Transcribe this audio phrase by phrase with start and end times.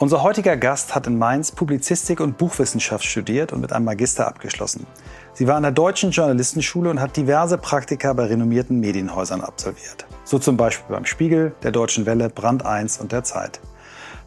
[0.00, 4.86] Unser heutiger Gast hat in Mainz Publizistik und Buchwissenschaft studiert und mit einem Magister abgeschlossen.
[5.32, 10.06] Sie war an der Deutschen Journalistenschule und hat diverse Praktika bei renommierten Medienhäusern absolviert.
[10.22, 13.58] So zum Beispiel beim Spiegel, der Deutschen Welle, Brand 1 und der Zeit.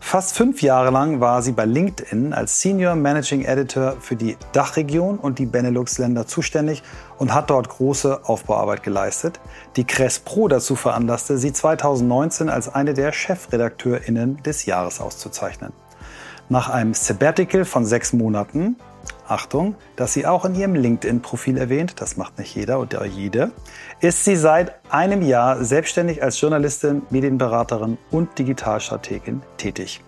[0.04, 5.18] Fast fünf Jahre lang war sie bei LinkedIn als Senior Managing Editor für die Dachregion
[5.18, 6.84] und die Benelux-Länder zuständig
[7.18, 9.40] und hat dort große Aufbauarbeit geleistet,
[9.78, 15.72] die Cress Pro dazu veranlasste, sie 2019 als eine der ChefredakteurInnen des Jahres auszuzeichnen.
[16.50, 18.76] Nach einem Sabbatical von sechs Monaten
[19.32, 23.52] Achtung, dass sie auch in ihrem LinkedIn-Profil erwähnt, das macht nicht jeder oder jede,
[24.02, 30.02] ist sie seit einem Jahr selbstständig als Journalistin, Medienberaterin und Digitalstrategin tätig.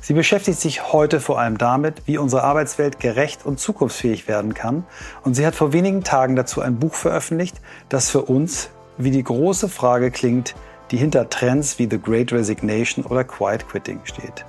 [0.00, 4.84] Sie beschäftigt sich heute vor allem damit, wie unsere Arbeitswelt gerecht und zukunftsfähig werden kann.
[5.22, 8.68] Und sie hat vor wenigen Tagen dazu ein Buch veröffentlicht, das für uns
[8.98, 10.54] wie die große Frage klingt,
[10.90, 14.44] die hinter Trends wie The Great Resignation oder Quiet Quitting steht.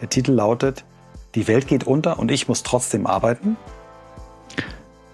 [0.00, 0.84] Der Titel lautet
[1.34, 3.56] die Welt geht unter und ich muss trotzdem arbeiten?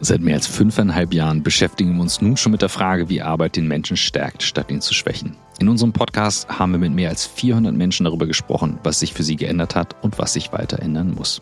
[0.01, 3.57] Seit mehr als fünfeinhalb Jahren beschäftigen wir uns nun schon mit der Frage, wie Arbeit
[3.57, 5.37] den Menschen stärkt, statt ihn zu schwächen.
[5.61, 9.23] In unserem Podcast haben wir mit mehr als 400 Menschen darüber gesprochen, was sich für
[9.23, 11.41] sie geändert hat und was sich weiter ändern muss.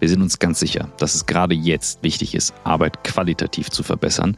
[0.00, 4.36] Wir sind uns ganz sicher, dass es gerade jetzt wichtig ist, Arbeit qualitativ zu verbessern,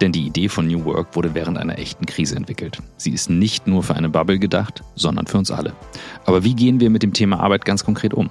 [0.00, 2.78] denn die Idee von New Work wurde während einer echten Krise entwickelt.
[2.96, 5.74] Sie ist nicht nur für eine Bubble gedacht, sondern für uns alle.
[6.24, 8.30] Aber wie gehen wir mit dem Thema Arbeit ganz konkret um?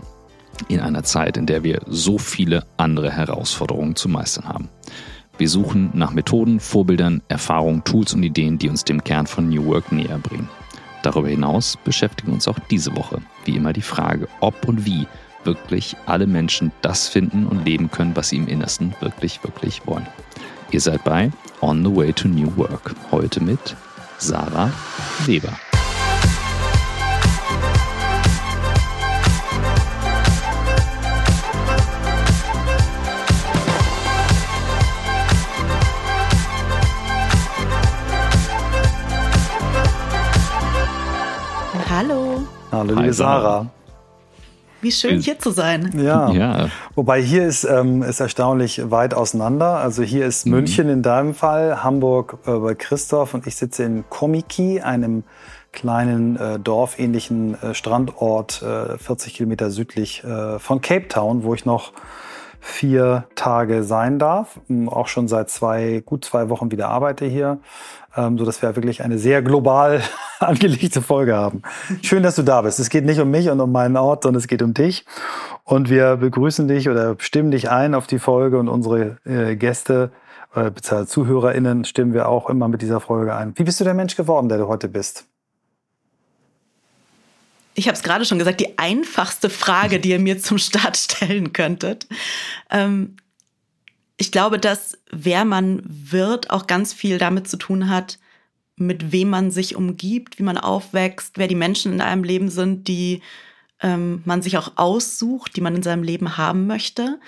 [0.67, 4.69] In einer Zeit, in der wir so viele andere Herausforderungen zu meistern haben.
[5.37, 9.65] Wir suchen nach Methoden, Vorbildern, Erfahrungen, Tools und Ideen, die uns dem Kern von New
[9.65, 10.49] Work näher bringen.
[11.03, 15.07] Darüber hinaus beschäftigen uns auch diese Woche wie immer die Frage, ob und wie
[15.43, 20.07] wirklich alle Menschen das finden und leben können, was sie im Innersten wirklich, wirklich wollen.
[20.71, 22.95] Ihr seid bei On the Way to New Work.
[23.11, 23.75] Heute mit
[24.19, 24.71] Sarah
[25.25, 25.57] Weber.
[42.71, 43.67] Hallo, liebe Sarah.
[44.79, 45.91] Wie schön hier zu sein.
[45.95, 46.31] Ja.
[46.31, 46.69] ja.
[46.95, 49.77] Wobei hier ist, ähm, ist erstaunlich weit auseinander.
[49.77, 50.53] Also hier ist mhm.
[50.53, 55.23] München in deinem Fall, Hamburg äh, bei Christoph und ich sitze in Komiki, einem
[55.73, 61.65] kleinen äh, dorfähnlichen äh, Strandort, äh, 40 Kilometer südlich äh, von Cape Town, wo ich
[61.65, 61.91] noch
[62.61, 64.59] vier Tage sein darf.
[64.69, 67.59] Ähm, auch schon seit zwei, gut zwei Wochen wieder arbeite hier,
[68.15, 70.01] ähm, so dass wir wirklich eine sehr global
[70.39, 71.61] angelegte Folge haben.
[72.01, 72.79] Schön, dass du da bist.
[72.79, 75.05] Es geht nicht um mich und um meinen Ort, sondern es geht um dich.
[75.63, 80.11] Und wir begrüßen dich oder stimmen dich ein auf die Folge und unsere äh, Gäste
[80.53, 80.71] äh,
[81.05, 83.53] ZuhörerInnen stimmen wir auch immer mit dieser Folge ein.
[83.57, 85.25] Wie bist du der Mensch geworden, der du heute bist?
[87.73, 91.53] Ich habe es gerade schon gesagt, die einfachste Frage, die ihr mir zum Start stellen
[91.53, 92.07] könntet.
[92.69, 93.15] Ähm,
[94.21, 98.19] ich glaube, dass wer man wird, auch ganz viel damit zu tun hat,
[98.75, 102.87] mit wem man sich umgibt, wie man aufwächst, wer die Menschen in einem Leben sind,
[102.87, 103.23] die
[103.81, 107.19] ähm, man sich auch aussucht, die man in seinem Leben haben möchte.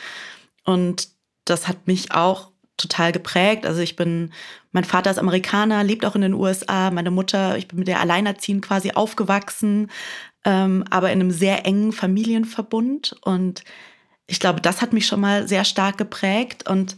[0.65, 1.07] Und
[1.45, 3.65] das hat mich auch total geprägt.
[3.65, 4.31] Also ich bin,
[4.71, 8.01] mein Vater ist Amerikaner, lebt auch in den USA, meine Mutter, ich bin mit der
[8.01, 9.89] Alleinerziehend quasi aufgewachsen,
[10.45, 13.15] ähm, aber in einem sehr engen Familienverbund.
[13.23, 13.63] Und
[14.27, 16.95] ich glaube, das hat mich schon mal sehr stark geprägt und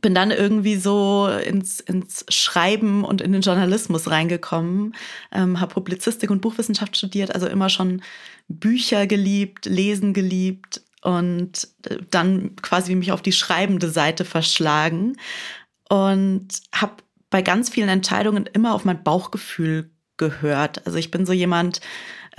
[0.00, 4.94] bin dann irgendwie so ins, ins Schreiben und in den Journalismus reingekommen,
[5.32, 8.02] ähm, habe Publizistik und Buchwissenschaft studiert, also immer schon
[8.48, 15.16] Bücher geliebt, Lesen geliebt und äh, dann quasi mich auf die schreibende Seite verschlagen
[15.88, 16.96] und habe
[17.30, 20.86] bei ganz vielen Entscheidungen immer auf mein Bauchgefühl gehört.
[20.86, 21.80] Also ich bin so jemand, äh,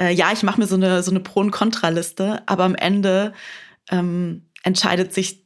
[0.08, 3.34] ja, ich mache mir so eine, so eine Pro- und Kontraliste, aber am Ende
[3.90, 5.46] ähm, entscheidet sich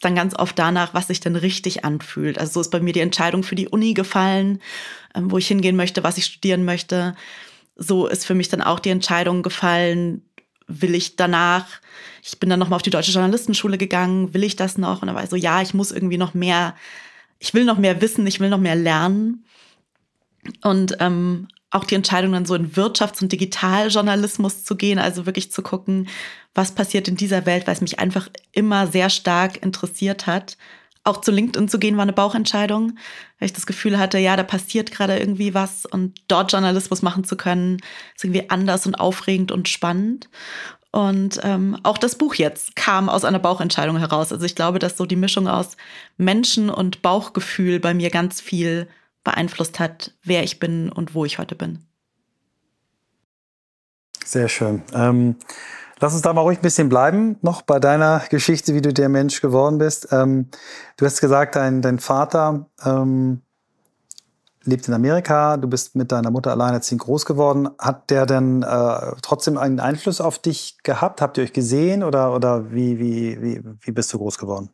[0.00, 2.38] dann ganz oft danach, was sich denn richtig anfühlt.
[2.38, 4.60] Also so ist bei mir die Entscheidung für die Uni gefallen,
[5.14, 7.14] ähm, wo ich hingehen möchte, was ich studieren möchte.
[7.76, 10.22] So ist für mich dann auch die Entscheidung gefallen,
[10.66, 11.66] will ich danach,
[12.22, 15.02] ich bin dann nochmal auf die Deutsche Journalistenschule gegangen, will ich das noch?
[15.02, 16.74] Und dann war ich so, ja, ich muss irgendwie noch mehr,
[17.38, 19.44] ich will noch mehr wissen, ich will noch mehr lernen.
[20.62, 25.50] Und ähm, auch die Entscheidung dann so in Wirtschafts- und Digitaljournalismus zu gehen, also wirklich
[25.50, 26.08] zu gucken,
[26.54, 30.58] was passiert in dieser Welt, weil es mich einfach immer sehr stark interessiert hat.
[31.02, 32.98] Auch zu LinkedIn zu gehen war eine Bauchentscheidung,
[33.38, 37.24] weil ich das Gefühl hatte, ja, da passiert gerade irgendwie was und dort Journalismus machen
[37.24, 37.78] zu können,
[38.14, 40.28] ist irgendwie anders und aufregend und spannend.
[40.92, 44.30] Und ähm, auch das Buch jetzt kam aus einer Bauchentscheidung heraus.
[44.30, 45.78] Also ich glaube, dass so die Mischung aus
[46.18, 48.88] Menschen und Bauchgefühl bei mir ganz viel
[49.24, 51.86] beeinflusst hat, wer ich bin und wo ich heute bin.
[54.24, 54.82] Sehr schön.
[54.94, 55.36] Ähm,
[56.00, 59.08] lass uns da mal ruhig ein bisschen bleiben, noch bei deiner Geschichte, wie du der
[59.08, 60.08] Mensch geworden bist.
[60.10, 60.48] Ähm,
[60.96, 63.42] du hast gesagt, dein, dein Vater ähm,
[64.64, 67.68] lebt in Amerika, du bist mit deiner Mutter alleinerziehend groß geworden.
[67.78, 71.20] Hat der denn äh, trotzdem einen Einfluss auf dich gehabt?
[71.20, 74.70] Habt ihr euch gesehen oder, oder wie, wie, wie, wie bist du groß geworden?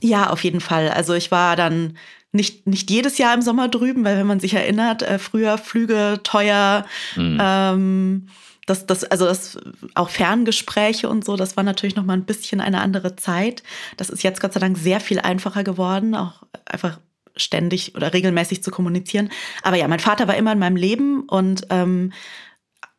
[0.00, 0.90] Ja, auf jeden Fall.
[0.90, 1.96] Also ich war dann
[2.36, 6.20] nicht, nicht jedes Jahr im Sommer drüben, weil wenn man sich erinnert, äh, früher Flüge
[6.22, 6.86] teuer,
[7.16, 7.38] mhm.
[7.40, 8.28] ähm,
[8.66, 9.58] das, das, also das
[9.94, 13.62] auch Ferngespräche und so, das war natürlich noch mal ein bisschen eine andere Zeit.
[13.96, 16.98] Das ist jetzt Gott sei Dank sehr viel einfacher geworden, auch einfach
[17.36, 19.30] ständig oder regelmäßig zu kommunizieren.
[19.62, 22.12] Aber ja, mein Vater war immer in meinem Leben und ähm,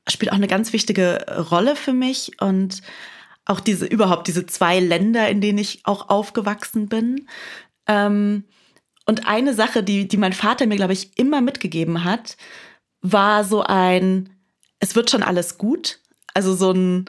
[0.07, 2.81] spielt auch eine ganz wichtige Rolle für mich und
[3.45, 7.27] auch diese überhaupt diese zwei Länder, in denen ich auch aufgewachsen bin.
[7.87, 8.43] Ähm,
[9.07, 12.35] und eine Sache, die, die mein Vater mir, glaube ich, immer mitgegeben hat,
[13.01, 14.29] war so ein,
[14.79, 15.99] es wird schon alles gut.
[16.33, 17.05] Also so ein,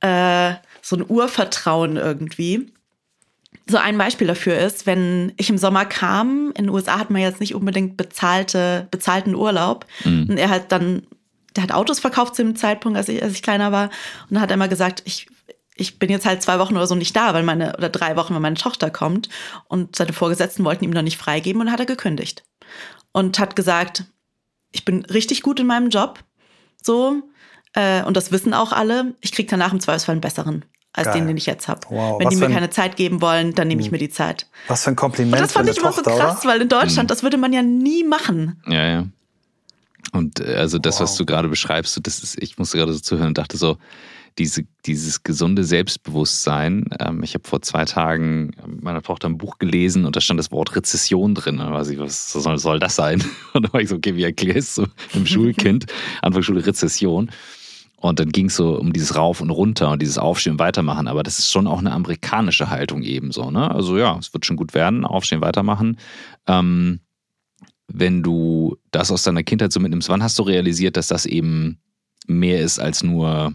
[0.00, 2.72] äh, so ein Urvertrauen irgendwie.
[3.68, 7.20] So ein Beispiel dafür ist, wenn ich im Sommer kam, in den USA hat man
[7.20, 9.84] jetzt nicht unbedingt bezahlte, bezahlten Urlaub.
[10.04, 10.30] Mhm.
[10.30, 11.06] Und er hat dann,
[11.54, 13.90] der hat Autos verkauft zu dem Zeitpunkt, als ich, als ich kleiner war.
[14.22, 15.26] Und dann hat er immer gesagt, ich,
[15.76, 18.34] ich bin jetzt halt zwei Wochen oder so nicht da, weil meine, oder drei Wochen,
[18.34, 19.28] weil meine Tochter kommt.
[19.68, 22.44] Und seine Vorgesetzten wollten ihm noch nicht freigeben und hat er gekündigt.
[23.12, 24.04] Und hat gesagt,
[24.72, 26.20] ich bin richtig gut in meinem Job.
[26.82, 27.22] So.
[27.74, 29.14] Äh, und das wissen auch alle.
[29.20, 30.64] Ich kriege danach im Zweifelsfall einen besseren
[30.94, 31.18] als Geil.
[31.18, 31.80] den, den ich jetzt habe.
[31.90, 33.92] Wow, Wenn die mir keine Zeit geben wollen, dann nehme ich hm.
[33.92, 34.46] mir die Zeit.
[34.68, 35.34] Was für ein Kompliment.
[35.34, 36.54] Und das fand ich immer so krass, oder?
[36.54, 37.08] weil in Deutschland, mhm.
[37.08, 38.62] das würde man ja nie machen.
[38.66, 39.06] Ja, ja.
[40.12, 41.02] Und äh, also das, wow.
[41.02, 43.76] was du gerade beschreibst, das ist, ich musste gerade so zuhören und dachte so,
[44.38, 46.84] diese, dieses gesunde Selbstbewusstsein.
[47.00, 50.50] Ähm, ich habe vor zwei Tagen meiner Tochter ein Buch gelesen und da stand das
[50.50, 51.58] Wort Rezession drin.
[51.58, 53.22] Da war ich, was soll, soll das sein?
[53.54, 55.86] Und da war ich so, okay, wie erklärst du einem Schulkind,
[56.22, 57.30] Anfangsschule Rezession?
[57.96, 61.08] Und dann ging es so um dieses Rauf und Runter und dieses Aufstehen und Weitermachen.
[61.08, 63.50] Aber das ist schon auch eine amerikanische Haltung ebenso.
[63.50, 63.70] Ne?
[63.70, 65.96] Also ja, es wird schon gut werden, aufstehen, weitermachen.
[66.46, 67.00] Ähm,
[67.88, 71.80] wenn du das aus deiner Kindheit so mitnimmst, wann hast du realisiert, dass das eben
[72.26, 73.54] mehr ist als nur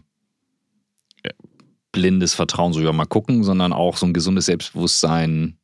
[1.91, 5.57] blindes Vertrauen, so ja mal gucken, sondern auch so ein gesundes Selbstbewusstsein,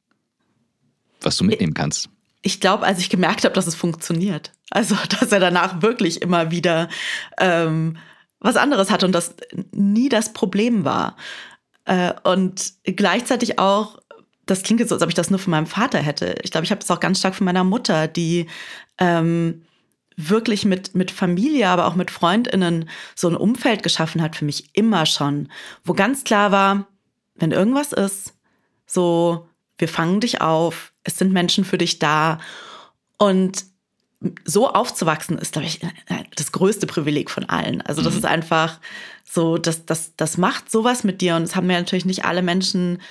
[1.21, 2.09] was du mitnehmen kannst?
[2.41, 4.51] Ich glaube, als ich gemerkt habe, dass es funktioniert.
[4.69, 6.89] Also, dass er danach wirklich immer wieder
[7.39, 7.97] ähm,
[8.39, 9.35] was anderes hatte und das
[9.71, 11.17] nie das Problem war.
[11.85, 13.99] Äh, und gleichzeitig auch,
[14.45, 16.35] das klingt jetzt so, als ob ich das nur von meinem Vater hätte.
[16.43, 18.47] Ich glaube, ich habe das auch ganz stark von meiner Mutter, die
[18.99, 19.63] ähm,
[20.17, 24.69] wirklich mit, mit Familie, aber auch mit FreundInnen so ein Umfeld geschaffen hat für mich
[24.73, 25.49] immer schon,
[25.85, 26.87] wo ganz klar war,
[27.35, 28.33] wenn irgendwas ist,
[28.87, 29.47] so,
[29.77, 32.39] wir fangen dich auf, es sind Menschen für dich da.
[33.17, 33.65] Und
[34.45, 35.81] so aufzuwachsen ist, glaube ich,
[36.35, 37.81] das größte Privileg von allen.
[37.81, 38.19] Also das mhm.
[38.19, 38.79] ist einfach
[39.23, 42.41] so, das, das, das macht sowas mit dir und es haben ja natürlich nicht alle
[42.41, 43.01] Menschen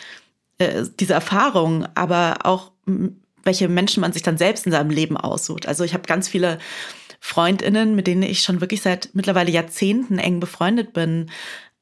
[0.59, 2.73] äh, diese Erfahrung, aber auch
[3.47, 5.67] welche Menschen man sich dann selbst in seinem Leben aussucht.
[5.67, 6.59] Also ich habe ganz viele
[7.21, 11.31] Freundinnen, mit denen ich schon wirklich seit mittlerweile Jahrzehnten eng befreundet bin,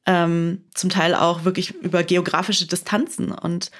[0.05, 3.31] ähm, zum Teil auch wirklich über geografische Distanzen.
[3.31, 3.71] Und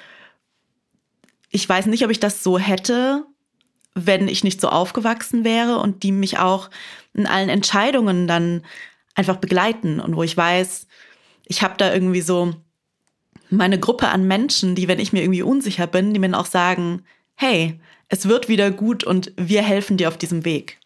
[1.50, 3.24] ich weiß nicht, ob ich das so hätte,
[3.94, 6.68] wenn ich nicht so aufgewachsen wäre und die mich auch
[7.14, 8.62] in allen Entscheidungen dann
[9.14, 10.86] einfach begleiten und wo ich weiß,
[11.46, 12.52] ich habe da irgendwie so
[13.48, 17.04] meine Gruppe an Menschen, die, wenn ich mir irgendwie unsicher bin, die mir auch sagen,
[17.36, 17.78] hey,
[18.08, 20.78] es wird wieder gut und wir helfen dir auf diesem Weg.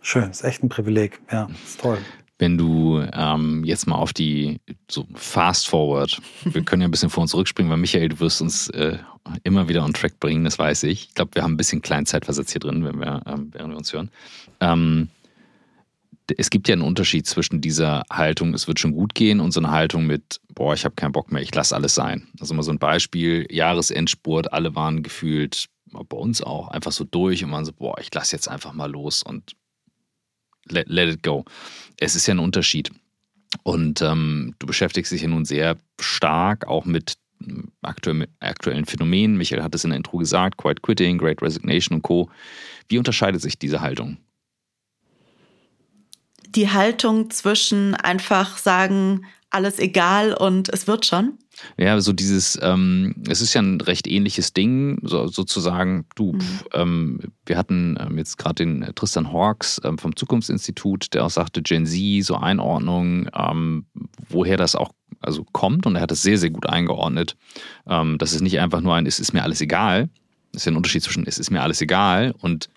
[0.00, 1.20] Schön, ist echt ein Privileg.
[1.30, 1.98] Ja, ist toll.
[2.38, 7.10] Wenn du ähm, jetzt mal auf die so Fast Forward, wir können ja ein bisschen
[7.10, 8.98] vor uns zurückspringen, weil Michael, du wirst uns äh,
[9.44, 11.08] immer wieder on Track bringen, das weiß ich.
[11.08, 13.92] Ich glaube, wir haben ein bisschen Kleinzeitversetz hier drin, wenn wir, ähm, während wir uns
[13.92, 14.10] hören.
[14.60, 15.08] Ähm,
[16.38, 19.60] es gibt ja einen Unterschied zwischen dieser Haltung, es wird schon gut gehen, und so
[19.60, 22.28] einer Haltung mit, boah, ich habe keinen Bock mehr, ich lasse alles sein.
[22.40, 27.44] Also mal so ein Beispiel, Jahresendspurt, alle waren gefühlt, bei uns auch, einfach so durch
[27.44, 29.52] und waren so, boah, ich lasse jetzt einfach mal los und
[30.68, 31.44] let, let it go.
[31.98, 32.90] Es ist ja ein Unterschied.
[33.62, 37.14] Und ähm, du beschäftigst dich ja nun sehr stark auch mit
[37.82, 39.36] aktuell, aktuellen Phänomenen.
[39.36, 42.30] Michael hat es in der Intro gesagt, Quiet Quitting, Great Resignation und Co.
[42.88, 44.16] Wie unterscheidet sich diese Haltung?
[46.54, 51.38] Die Haltung zwischen einfach sagen, alles egal und es wird schon.
[51.76, 56.60] Ja, so dieses, ähm, es ist ja ein recht ähnliches Ding, so, sozusagen, du, mhm.
[56.72, 61.62] ähm, wir hatten ähm, jetzt gerade den Tristan Hawks ähm, vom Zukunftsinstitut, der auch sagte,
[61.62, 63.86] Gen Z, so Einordnung, ähm,
[64.28, 67.36] woher das auch also kommt und er hat es sehr, sehr gut eingeordnet.
[67.86, 70.08] Ähm, das ist nicht einfach nur ein, es ist mir alles egal.
[70.52, 72.70] Das ist ja ein Unterschied zwischen, es ist mir alles egal und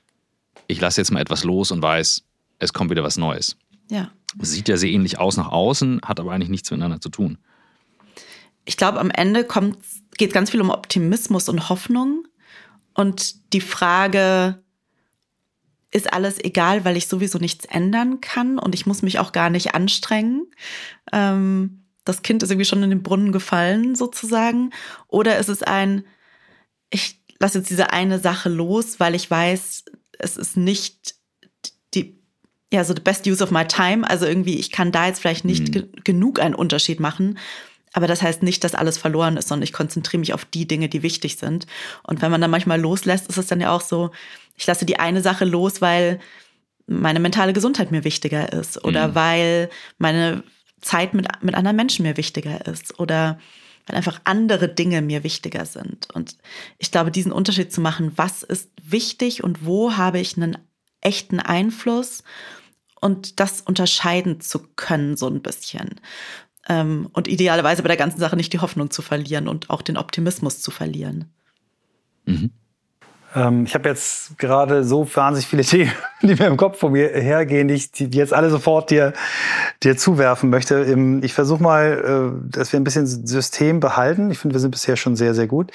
[0.67, 2.23] ich lasse jetzt mal etwas los und weiß,
[2.59, 3.57] es kommt wieder was Neues.
[3.89, 4.11] Ja.
[4.41, 7.37] Sieht ja sehr ähnlich aus nach außen, hat aber eigentlich nichts miteinander zu tun.
[8.65, 9.47] Ich glaube, am Ende
[10.17, 12.27] geht es ganz viel um Optimismus und Hoffnung.
[12.93, 14.63] Und die Frage,
[15.95, 19.49] ist alles egal, weil ich sowieso nichts ändern kann und ich muss mich auch gar
[19.49, 20.45] nicht anstrengen.
[21.13, 24.71] Ähm, das Kind ist irgendwie schon in den Brunnen gefallen, sozusagen.
[25.07, 26.03] Oder ist es ein,
[26.89, 29.85] ich lasse jetzt diese eine Sache los, weil ich weiß,
[30.19, 31.14] es ist nicht
[32.71, 34.07] ja, so the best use of my time.
[34.09, 35.71] Also irgendwie, ich kann da jetzt vielleicht nicht mhm.
[35.71, 37.37] ge genug einen Unterschied machen.
[37.93, 40.89] Aber das heißt nicht, dass alles verloren ist, sondern ich konzentriere mich auf die Dinge,
[40.89, 41.65] die wichtig sind.
[42.03, 44.11] Und wenn man dann manchmal loslässt, ist es dann ja auch so,
[44.57, 46.19] ich lasse die eine Sache los, weil
[46.87, 49.15] meine mentale Gesundheit mir wichtiger ist oder mhm.
[49.15, 50.43] weil meine
[50.81, 53.39] Zeit mit, mit anderen Menschen mir wichtiger ist oder
[53.87, 56.07] weil einfach andere Dinge mir wichtiger sind.
[56.13, 56.35] Und
[56.79, 60.57] ich glaube, diesen Unterschied zu machen, was ist wichtig und wo habe ich einen
[61.05, 62.23] echten Einfluss
[62.99, 66.01] und das unterscheiden zu können, so ein bisschen.
[66.67, 69.97] Ähm, und idealerweise bei der ganzen Sache nicht die Hoffnung zu verlieren und auch den
[69.97, 71.25] Optimismus zu verlieren.
[72.25, 72.51] Mhm.
[73.35, 75.91] Ähm, ich habe jetzt gerade so wahnsinnig viele Themen,
[76.23, 79.13] die mir im Kopf vor mir hergehen, die ich die jetzt alle sofort dir,
[79.83, 81.19] dir zuwerfen möchte.
[81.21, 84.31] Ich versuche mal, äh, dass wir ein bisschen System behalten.
[84.31, 85.71] Ich finde, wir sind bisher schon sehr, sehr gut.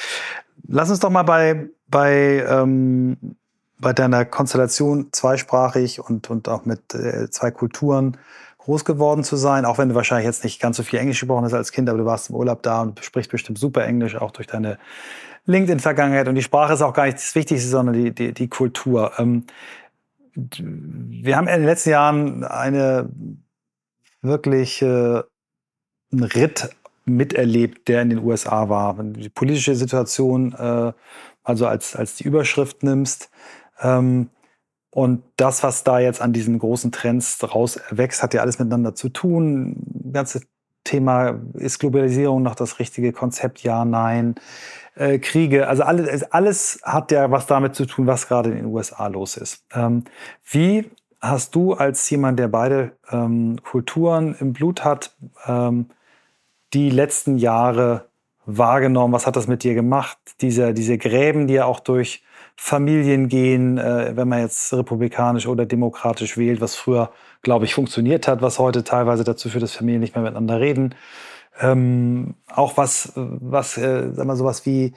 [0.66, 3.36] Lass uns doch mal bei, bei, ähm,
[3.80, 8.18] bei deiner Konstellation zweisprachig und, und auch mit äh, zwei Kulturen
[8.58, 11.44] groß geworden zu sein, auch wenn du wahrscheinlich jetzt nicht ganz so viel Englisch gesprochen
[11.44, 14.32] hast als Kind, aber du warst im Urlaub da und sprichst bestimmt super Englisch, auch
[14.32, 14.78] durch deine
[15.46, 16.28] LinkedIn-Vergangenheit.
[16.28, 19.12] Und die Sprache ist auch gar nicht das Wichtigste, sondern die, die, die Kultur.
[19.18, 19.44] Ähm,
[20.34, 23.08] wir haben in den letzten Jahren eine
[24.20, 25.22] wirklich äh,
[26.12, 26.70] einen Ritt
[27.06, 28.98] miterlebt, der in den USA war.
[28.98, 30.92] Wenn du die politische Situation äh,
[31.42, 33.29] also als, als die Überschrift nimmst,
[33.82, 34.30] ähm,
[34.90, 38.94] und das, was da jetzt an diesen großen Trends raus wächst, hat ja alles miteinander
[38.94, 39.76] zu tun.
[39.86, 40.40] Das ganze
[40.82, 43.62] Thema, ist Globalisierung noch das richtige Konzept?
[43.62, 44.34] Ja, nein.
[44.96, 48.66] Äh, Kriege, also alles, alles hat ja was damit zu tun, was gerade in den
[48.66, 49.64] USA los ist.
[49.72, 50.04] Ähm,
[50.50, 55.14] wie hast du als jemand, der beide ähm, Kulturen im Blut hat,
[55.46, 55.90] ähm,
[56.72, 58.06] die letzten Jahre
[58.46, 59.14] wahrgenommen?
[59.14, 60.18] Was hat das mit dir gemacht?
[60.40, 62.24] Diese, diese Gräben, die ja auch durch
[62.62, 68.28] Familien gehen, äh, wenn man jetzt republikanisch oder demokratisch wählt, was früher, glaube ich, funktioniert
[68.28, 70.94] hat, was heute teilweise dazu führt, dass Familien nicht mehr miteinander reden.
[71.58, 74.92] Ähm, auch was, was, äh, sag mal, sowas wie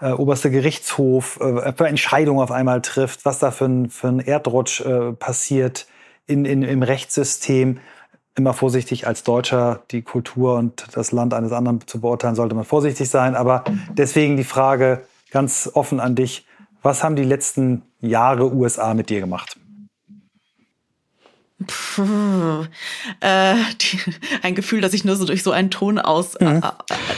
[0.00, 4.20] äh, oberster Gerichtshof äh, für Entscheidungen auf einmal trifft, was da für ein, für ein
[4.20, 5.88] Erdrutsch äh, passiert
[6.28, 7.80] in, in, im Rechtssystem.
[8.36, 12.64] Immer vorsichtig als Deutscher die Kultur und das Land eines anderen zu beurteilen, sollte man
[12.64, 13.34] vorsichtig sein.
[13.34, 16.46] Aber deswegen die Frage ganz offen an dich.
[16.88, 19.58] Was haben die letzten Jahre USA mit dir gemacht?
[21.66, 22.64] Puh,
[23.20, 24.00] äh, die,
[24.40, 26.62] ein Gefühl, das ich nur so durch so einen Ton aus mhm.
[26.62, 26.62] äh,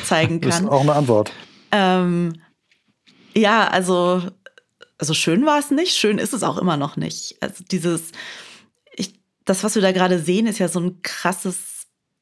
[0.02, 0.50] zeigen kann.
[0.50, 1.30] Das ist auch eine Antwort.
[1.70, 2.40] Ähm,
[3.32, 4.20] ja, also,
[4.98, 7.36] also schön war es nicht, schön ist es auch immer noch nicht.
[7.40, 8.10] Also dieses,
[8.96, 11.69] ich, das, was wir da gerade sehen, ist ja so ein krasses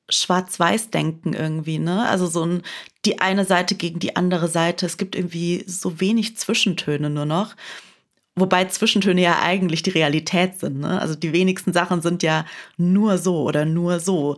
[0.09, 2.09] Schwarz-Weiß-Denken irgendwie, ne?
[2.09, 2.63] Also so ein,
[3.05, 4.87] die eine Seite gegen die andere Seite.
[4.87, 7.55] Es gibt irgendwie so wenig Zwischentöne nur noch.
[8.35, 11.01] Wobei Zwischentöne ja eigentlich die Realität sind, ne?
[11.01, 12.47] Also die wenigsten Sachen sind ja
[12.77, 14.37] nur so oder nur so.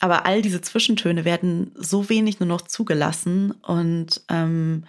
[0.00, 3.52] Aber all diese Zwischentöne werden so wenig nur noch zugelassen.
[3.52, 4.84] Und ähm,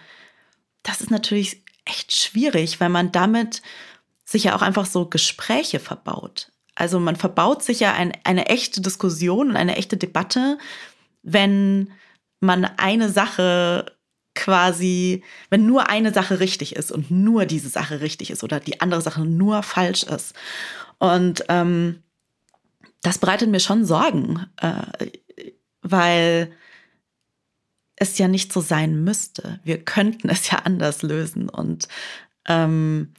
[0.82, 3.62] das ist natürlich echt schwierig, weil man damit
[4.24, 6.49] sich ja auch einfach so Gespräche verbaut.
[6.80, 10.58] Also man verbaut sich ja ein, eine echte Diskussion und eine echte Debatte,
[11.22, 11.92] wenn
[12.40, 13.96] man eine Sache
[14.34, 18.80] quasi, wenn nur eine Sache richtig ist und nur diese Sache richtig ist oder die
[18.80, 20.34] andere Sache nur falsch ist.
[20.98, 22.02] Und ähm,
[23.02, 25.10] das bereitet mir schon Sorgen, äh,
[25.82, 26.52] weil
[27.96, 29.60] es ja nicht so sein müsste.
[29.64, 31.50] Wir könnten es ja anders lösen.
[31.50, 31.88] Und
[32.46, 33.12] ähm,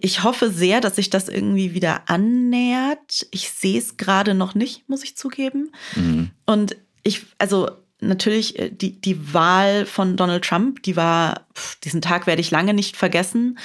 [0.00, 3.26] ich hoffe sehr, dass sich das irgendwie wieder annähert.
[3.30, 5.72] Ich sehe es gerade noch nicht, muss ich zugeben.
[5.94, 6.30] Mhm.
[6.44, 11.46] Und ich, also natürlich, äh, die, die Wahl von Donald Trump, die war,
[11.84, 13.58] diesen Tag werde ich lange nicht vergessen.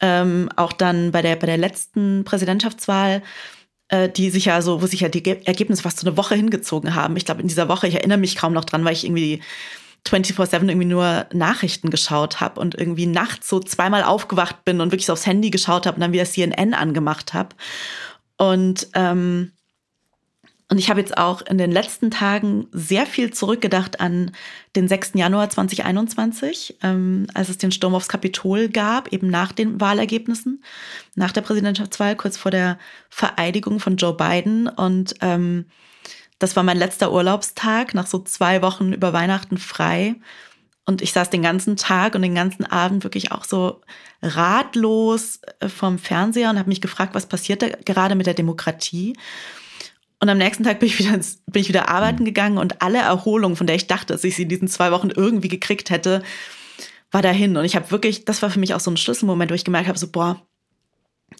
[0.00, 3.22] Ähm, auch dann bei der, bei der letzten Präsidentschaftswahl,
[3.88, 6.94] äh, die sich ja so, wo sich ja die Ergebnisse fast so eine Woche hingezogen
[6.94, 7.16] haben.
[7.16, 9.40] Ich glaube, in dieser Woche, ich erinnere mich kaum noch dran, weil ich irgendwie
[10.06, 15.06] 24-7 irgendwie nur Nachrichten geschaut habe und irgendwie nachts so zweimal aufgewacht bin und wirklich
[15.06, 17.50] so aufs Handy geschaut habe und dann wieder CNN angemacht habe.
[18.36, 19.52] Und, ähm,
[20.68, 24.30] Und ich habe jetzt auch in den letzten Tagen sehr viel zurückgedacht an
[24.74, 25.18] den 6.
[25.18, 30.64] Januar 2021, ähm, als es den Sturm aufs Kapitol gab, eben nach den Wahlergebnissen,
[31.14, 32.78] nach der Präsidentschaftswahl, kurz vor der
[33.10, 34.66] Vereidigung von Joe Biden.
[34.66, 35.66] Und ähm,
[36.42, 40.16] das war mein letzter Urlaubstag, nach so zwei Wochen über Weihnachten frei.
[40.84, 43.80] Und ich saß den ganzen Tag und den ganzen Abend wirklich auch so
[44.20, 49.16] ratlos äh, vorm Fernseher und habe mich gefragt, was passiert da gerade mit der Demokratie?
[50.18, 51.12] Und am nächsten Tag bin ich wieder,
[51.46, 54.42] bin ich wieder arbeiten gegangen und alle Erholung, von der ich dachte, dass ich sie
[54.42, 56.24] in diesen zwei Wochen irgendwie gekriegt hätte,
[57.12, 57.56] war dahin.
[57.56, 59.86] Und ich habe wirklich, das war für mich auch so ein Schlüsselmoment, wo ich gemerkt
[59.86, 60.42] habe, so, boah,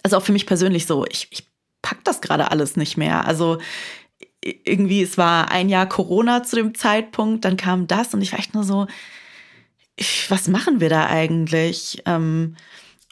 [0.05, 1.47] also auch für mich persönlich so, ich, ich
[1.83, 3.27] pack das gerade alles nicht mehr.
[3.27, 3.59] Also
[4.43, 8.39] irgendwie, es war ein Jahr Corona zu dem Zeitpunkt, dann kam das und ich war
[8.39, 8.87] echt nur so,
[9.97, 12.03] ich, was machen wir da eigentlich?
[12.07, 12.57] Ähm,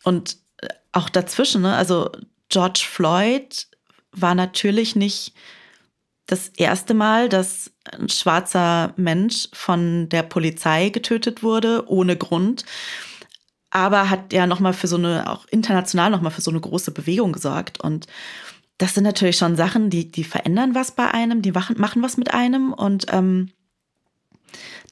[0.03, 0.39] und
[0.93, 1.77] auch dazwischen, ne?
[1.77, 2.11] also
[2.49, 3.69] George Floyd
[4.13, 5.35] war natürlich nicht
[6.27, 12.65] das erste Mal, dass ein schwarzer Mensch von der Polizei getötet wurde, ohne Grund.
[13.71, 17.33] Aber hat ja nochmal für so eine, auch international nochmal für so eine große Bewegung
[17.33, 17.81] gesorgt.
[17.81, 18.07] Und
[18.81, 22.17] das sind natürlich schon Sachen, die, die verändern was bei einem, die machen, machen was
[22.17, 23.51] mit einem und ähm,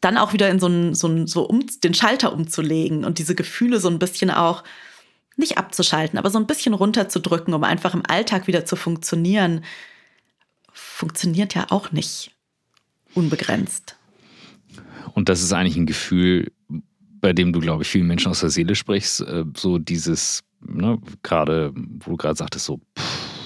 [0.02, 3.34] dann auch wieder in so, ein, so, ein, so um, den Schalter umzulegen und diese
[3.34, 4.62] Gefühle so ein bisschen auch
[5.36, 9.64] nicht abzuschalten, aber so ein bisschen runterzudrücken, um einfach im Alltag wieder zu funktionieren
[10.70, 12.32] funktioniert ja auch nicht
[13.14, 13.96] unbegrenzt.
[15.14, 16.52] Und das ist eigentlich ein Gefühl,
[17.20, 19.22] bei dem du, glaube ich, vielen Menschen aus der Seele sprichst.
[19.22, 23.37] Äh, so dieses, ne, gerade, wo du gerade sagtest, so, pff,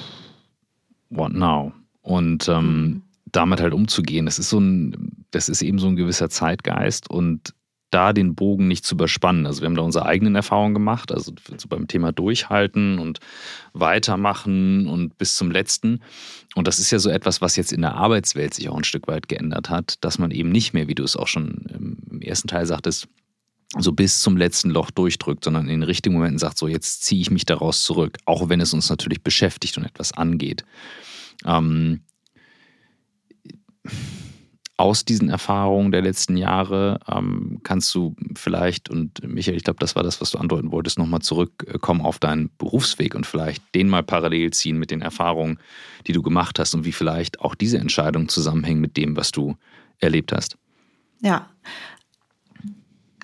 [1.12, 1.72] what now?
[2.02, 3.02] Und ähm, mhm.
[3.26, 7.54] damit halt umzugehen, das ist so ein, das ist eben so ein gewisser Zeitgeist und
[7.92, 9.46] da den Bogen nicht zu überspannen.
[9.46, 13.20] Also wir haben da unsere eigenen Erfahrungen gemacht, also so beim Thema Durchhalten und
[13.74, 16.00] Weitermachen und bis zum Letzten.
[16.54, 19.08] Und das ist ja so etwas, was jetzt in der Arbeitswelt sich auch ein Stück
[19.08, 22.48] weit geändert hat, dass man eben nicht mehr, wie du es auch schon im ersten
[22.48, 23.08] Teil sagtest,
[23.78, 27.20] so bis zum letzten Loch durchdrückt, sondern in den richtigen Momenten sagt, so jetzt ziehe
[27.20, 30.64] ich mich daraus zurück, auch wenn es uns natürlich beschäftigt und etwas angeht.
[31.46, 32.00] Ähm,
[34.76, 39.94] aus diesen Erfahrungen der letzten Jahre ähm, kannst du vielleicht, und Michael, ich glaube, das
[39.94, 44.02] war das, was du andeuten wolltest, nochmal zurückkommen auf deinen Berufsweg und vielleicht den mal
[44.02, 45.58] parallel ziehen mit den Erfahrungen,
[46.06, 49.56] die du gemacht hast und wie vielleicht auch diese Entscheidungen zusammenhängen mit dem, was du
[49.98, 50.56] erlebt hast.
[51.20, 51.48] Ja.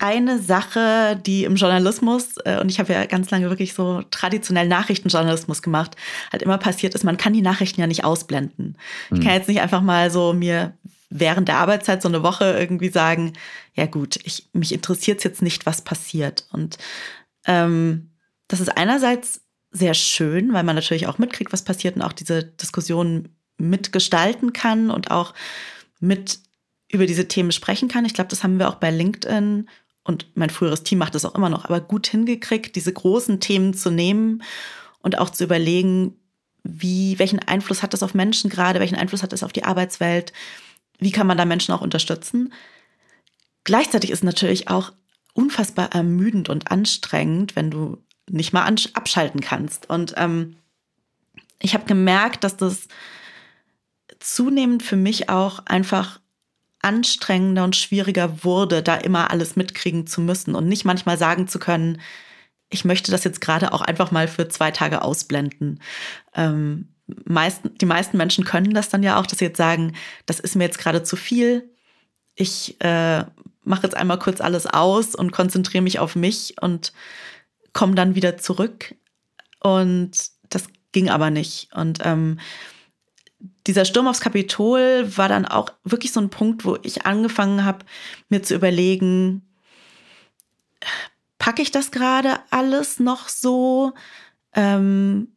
[0.01, 4.67] Eine Sache, die im Journalismus, äh, und ich habe ja ganz lange wirklich so traditionell
[4.67, 5.95] Nachrichtenjournalismus gemacht,
[6.31, 8.77] halt immer passiert ist, man kann die Nachrichten ja nicht ausblenden.
[9.11, 9.23] Ich hm.
[9.23, 10.73] kann jetzt nicht einfach mal so mir
[11.09, 13.33] während der Arbeitszeit so eine Woche irgendwie sagen,
[13.73, 16.47] ja gut, ich, mich interessiert jetzt nicht, was passiert.
[16.51, 16.77] Und
[17.45, 18.11] ähm,
[18.47, 22.43] das ist einerseits sehr schön, weil man natürlich auch mitkriegt, was passiert und auch diese
[22.43, 25.33] Diskussion mitgestalten kann und auch
[25.99, 26.39] mit
[26.91, 28.05] über diese Themen sprechen kann.
[28.05, 29.69] Ich glaube, das haben wir auch bei LinkedIn
[30.09, 33.73] und mein früheres Team macht das auch immer noch, aber gut hingekriegt, diese großen Themen
[33.73, 34.43] zu nehmen
[35.01, 36.15] und auch zu überlegen,
[36.63, 40.33] wie, welchen Einfluss hat das auf Menschen gerade, welchen Einfluss hat das auf die Arbeitswelt,
[40.97, 42.51] wie kann man da Menschen auch unterstützen?
[43.63, 44.91] Gleichzeitig ist natürlich auch
[45.33, 49.89] unfassbar ermüdend und anstrengend, wenn du nicht mal abschalten kannst.
[49.89, 50.57] Und ähm,
[51.61, 52.87] ich habe gemerkt, dass das
[54.19, 56.18] zunehmend für mich auch einfach
[56.81, 61.59] anstrengender und schwieriger wurde, da immer alles mitkriegen zu müssen und nicht manchmal sagen zu
[61.59, 62.01] können,
[62.69, 65.81] ich möchte das jetzt gerade auch einfach mal für zwei Tage ausblenden.
[66.35, 66.89] Ähm,
[67.25, 70.55] meisten, die meisten Menschen können das dann ja auch, dass sie jetzt sagen, das ist
[70.55, 71.69] mir jetzt gerade zu viel.
[72.35, 73.25] Ich äh,
[73.63, 76.93] mache jetzt einmal kurz alles aus und konzentriere mich auf mich und
[77.73, 78.95] komme dann wieder zurück.
[79.59, 80.11] Und
[80.49, 81.69] das ging aber nicht.
[81.73, 82.39] Und ähm,
[83.69, 87.85] dieser Sturm aufs Kapitol war dann auch wirklich so ein Punkt, wo ich angefangen habe,
[88.27, 89.43] mir zu überlegen,
[91.37, 93.93] packe ich das gerade alles noch so?
[94.55, 95.27] Ähm,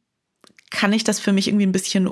[0.70, 2.06] kann ich das für mich irgendwie ein bisschen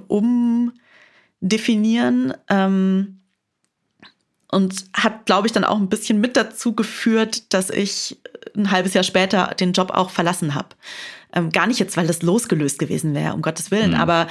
[1.41, 2.35] umdefinieren.
[2.51, 3.17] Ähm,
[4.53, 8.21] und hat, glaube ich, dann auch ein bisschen mit dazu geführt, dass ich
[8.55, 10.69] ein halbes Jahr später den Job auch verlassen habe.
[11.33, 13.97] Ähm, gar nicht jetzt, weil das losgelöst gewesen wäre, um Gottes Willen, mhm.
[13.97, 14.27] aber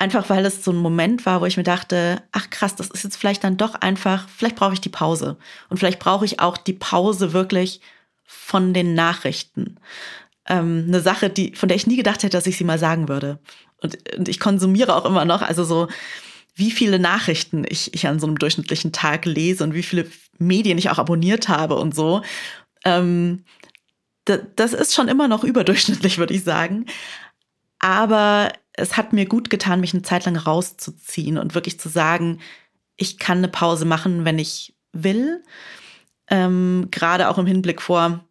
[0.00, 3.04] einfach, weil es so ein Moment war, wo ich mir dachte, ach krass, das ist
[3.04, 5.36] jetzt vielleicht dann doch einfach, vielleicht brauche ich die Pause.
[5.68, 7.80] Und vielleicht brauche ich auch die Pause wirklich
[8.24, 9.76] von den Nachrichten
[10.48, 13.08] ähm, eine Sache, die, von der ich nie gedacht hätte, dass ich sie mal sagen
[13.08, 13.38] würde.
[13.82, 15.88] Und, und ich konsumiere auch immer noch, also so,
[16.54, 20.06] wie viele Nachrichten ich, ich an so einem durchschnittlichen Tag lese und wie viele
[20.38, 22.22] Medien ich auch abonniert habe und so.
[22.84, 23.44] Ähm,
[24.24, 26.86] das ist schon immer noch überdurchschnittlich, würde ich sagen.
[27.78, 32.40] Aber es hat mir gut getan, mich eine Zeit lang rauszuziehen und wirklich zu sagen,
[32.96, 35.42] ich kann eine Pause machen, wenn ich will.
[36.28, 38.24] Ähm, Gerade auch im Hinblick vor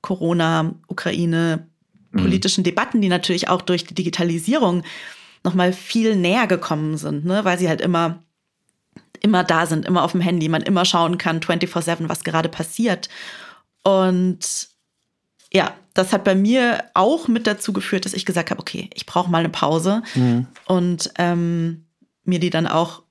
[0.00, 1.68] Corona, Ukraine,
[2.10, 2.20] mhm.
[2.20, 2.64] politischen.
[2.64, 4.82] Debatten, die natürlich auch durch die Digitalisierung
[5.44, 7.44] nochmal viel näher gekommen sind, ne?
[7.44, 8.22] weil sie halt immer,
[9.20, 13.08] immer da sind, immer auf dem Handy, man immer schauen kann, 24-7, was gerade passiert.
[13.82, 14.71] Und
[15.52, 19.06] ja, das hat bei mir auch mit dazu geführt, dass ich gesagt habe, okay, ich
[19.06, 20.46] brauche mal eine Pause mhm.
[20.66, 21.86] und ähm,
[22.24, 23.02] mir die dann auch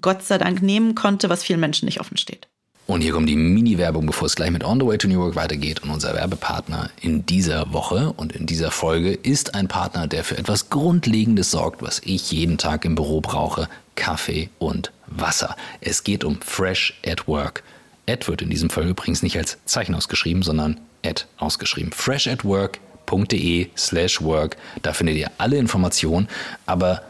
[0.00, 2.48] Gott sei Dank nehmen konnte, was vielen Menschen nicht offen steht.
[2.86, 5.36] Und hier kommt die Mini-Werbung, bevor es gleich mit On the Way to New York
[5.36, 5.82] weitergeht.
[5.82, 10.36] Und unser Werbepartner in dieser Woche und in dieser Folge ist ein Partner, der für
[10.36, 13.68] etwas Grundlegendes sorgt, was ich jeden Tag im Büro brauche.
[13.94, 15.56] Kaffee und Wasser.
[15.80, 17.62] Es geht um Fresh at Work.
[18.06, 21.92] Ad wird in diesem Fall übrigens nicht als Zeichen ausgeschrieben, sondern Ad ausgeschrieben.
[21.92, 24.56] freshatwork.de slash work.
[24.82, 26.28] Da findet ihr alle Informationen.
[26.66, 27.02] Aber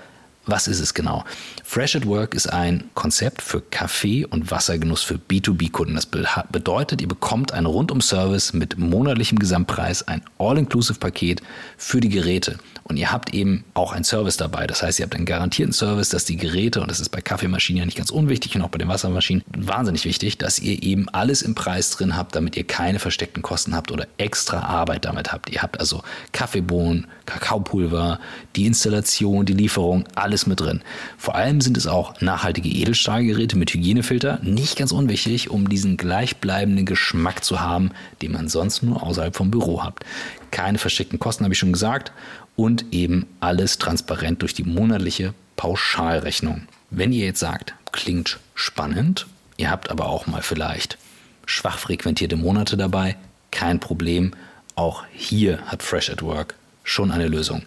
[0.46, 1.24] was ist es genau?
[1.62, 5.94] Fresh at Work ist ein Konzept für Kaffee- und Wassergenuss für B2B-Kunden.
[5.94, 11.42] Das bedeutet, ihr bekommt einen Rundum-Service mit monatlichem Gesamtpreis, ein All-Inclusive-Paket
[11.78, 12.58] für die Geräte.
[12.84, 14.66] Und ihr habt eben auch einen Service dabei.
[14.66, 17.78] Das heißt, ihr habt einen garantierten Service, dass die Geräte, und das ist bei Kaffeemaschinen
[17.78, 21.40] ja nicht ganz unwichtig und auch bei den Wassermaschinen wahnsinnig wichtig, dass ihr eben alles
[21.40, 25.48] im Preis drin habt, damit ihr keine versteckten Kosten habt oder extra Arbeit damit habt.
[25.50, 28.20] Ihr habt also Kaffeebohnen, Kakaopulver,
[28.54, 30.82] die Installation, die Lieferung, alles mit drin.
[31.16, 36.84] Vor allem sind es auch nachhaltige Edelstahlgeräte mit Hygienefilter, nicht ganz unwichtig, um diesen gleichbleibenden
[36.84, 40.04] Geschmack zu haben, den man sonst nur außerhalb vom Büro habt.
[40.54, 42.12] Keine versteckten Kosten, habe ich schon gesagt,
[42.54, 46.68] und eben alles transparent durch die monatliche Pauschalrechnung.
[46.90, 50.96] Wenn ihr jetzt sagt, klingt spannend, ihr habt aber auch mal vielleicht
[51.44, 53.16] schwach frequentierte Monate dabei,
[53.50, 54.32] kein Problem.
[54.76, 57.62] Auch hier hat Fresh at Work schon eine Lösung.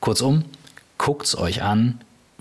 [0.00, 0.46] Kurzum,
[0.96, 2.00] guckt es euch an,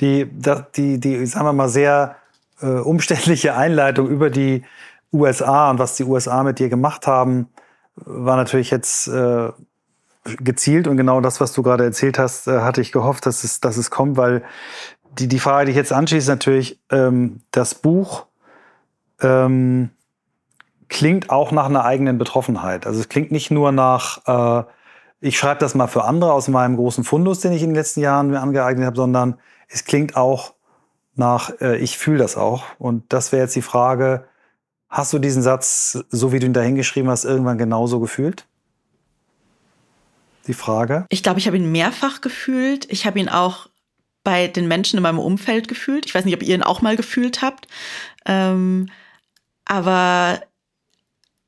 [0.00, 0.28] die,
[0.76, 2.16] die, die, sagen wir mal, sehr
[2.60, 4.62] äh, umständliche Einleitung über die
[5.12, 7.48] USA und was die USA mit dir gemacht haben,
[7.96, 9.50] war natürlich jetzt äh,
[10.24, 13.60] gezielt und genau das, was du gerade erzählt hast, äh, hatte ich gehofft, dass es,
[13.60, 14.42] dass es kommt, weil
[15.18, 18.26] die, die Frage, die ich jetzt anschließe, natürlich, ähm, das Buch
[19.20, 19.90] ähm,
[20.88, 22.86] klingt auch nach einer eigenen Betroffenheit.
[22.86, 24.64] Also es klingt nicht nur nach, äh,
[25.20, 28.00] ich schreibe das mal für andere aus meinem großen Fundus, den ich in den letzten
[28.00, 29.38] Jahren mir angeeignet habe, sondern
[29.70, 30.54] es klingt auch
[31.14, 32.64] nach, äh, ich fühle das auch.
[32.78, 34.26] Und das wäre jetzt die Frage,
[34.88, 38.46] hast du diesen Satz, so wie du ihn da hingeschrieben hast, irgendwann genauso gefühlt?
[40.46, 41.06] Die Frage.
[41.10, 42.90] Ich glaube, ich habe ihn mehrfach gefühlt.
[42.90, 43.68] Ich habe ihn auch
[44.24, 46.06] bei den Menschen in meinem Umfeld gefühlt.
[46.06, 47.68] Ich weiß nicht, ob ihr ihn auch mal gefühlt habt.
[48.26, 48.90] Ähm,
[49.64, 50.40] aber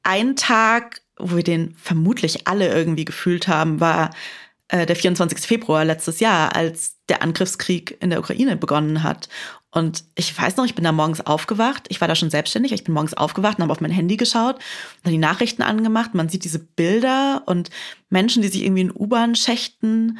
[0.02, 4.11] ein Tag, wo wir den vermutlich alle irgendwie gefühlt haben, war
[4.72, 5.38] äh, der 24.
[5.38, 9.28] Februar letztes Jahr, als der Angriffskrieg in der Ukraine begonnen hat.
[9.70, 11.85] Und ich weiß noch, ich bin da morgens aufgewacht.
[11.88, 12.72] Ich war da schon selbstständig.
[12.72, 14.56] Ich bin morgens aufgewacht und habe auf mein Handy geschaut
[15.04, 16.14] und die Nachrichten angemacht.
[16.14, 17.68] Man sieht diese Bilder und
[18.08, 20.18] Menschen, die sich irgendwie in U-Bahn-Schächten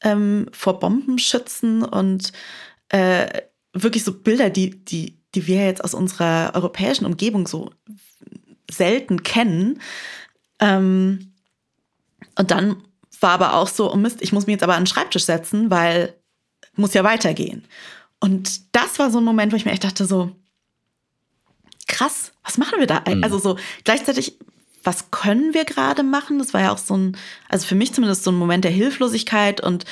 [0.00, 2.32] ähm, vor Bomben schützen und
[2.88, 3.42] äh,
[3.74, 7.70] wirklich so Bilder, die, die, die wir jetzt aus unserer europäischen Umgebung so
[8.70, 9.80] selten kennen.
[10.60, 11.34] Ähm,
[12.38, 12.82] und dann
[13.22, 15.70] war aber auch so, oh Mist, ich muss mich jetzt aber an den Schreibtisch setzen,
[15.70, 16.14] weil
[16.74, 17.64] muss ja weitergehen.
[18.20, 20.32] Und das war so ein Moment, wo ich mir echt dachte, so,
[21.88, 23.02] krass, was machen wir da?
[23.06, 23.22] Mhm.
[23.22, 24.38] Also so gleichzeitig,
[24.84, 26.38] was können wir gerade machen?
[26.38, 27.16] Das war ja auch so ein,
[27.48, 29.84] also für mich zumindest so ein Moment der Hilflosigkeit und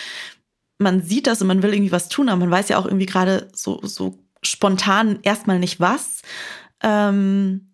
[0.78, 3.06] man sieht das und man will irgendwie was tun, aber man weiß ja auch irgendwie
[3.06, 6.22] gerade so, so spontan erstmal nicht was.
[6.82, 7.68] Ähm,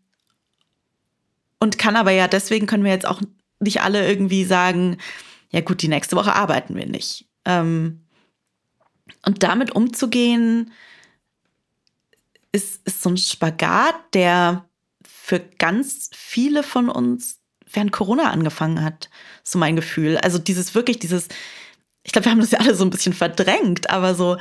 [1.60, 3.22] und kann aber ja, deswegen können wir jetzt auch
[3.60, 4.98] nicht alle irgendwie sagen,
[5.50, 7.26] ja gut, die nächste Woche arbeiten wir nicht.
[7.44, 8.06] Ähm,
[9.24, 10.72] und damit umzugehen,
[12.52, 14.68] ist, ist so ein Spagat, der
[15.06, 19.10] für ganz viele von uns während Corona angefangen hat,
[19.42, 20.18] so mein Gefühl.
[20.18, 21.28] Also dieses wirklich, dieses,
[22.04, 24.38] ich glaube, wir haben das ja alle so ein bisschen verdrängt, aber so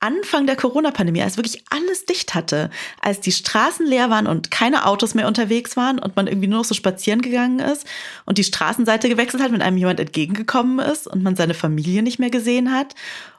[0.00, 4.86] Anfang der Corona-Pandemie, als wirklich alles dicht hatte, als die Straßen leer waren und keine
[4.86, 7.86] Autos mehr unterwegs waren und man irgendwie nur noch so spazieren gegangen ist
[8.24, 12.18] und die Straßenseite gewechselt hat, wenn einem jemand entgegengekommen ist und man seine Familie nicht
[12.18, 12.94] mehr gesehen hat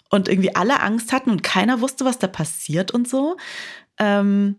[0.10, 3.38] und irgendwie alle Angst hatten und keiner wusste, was da passiert und so.
[3.98, 4.58] Ähm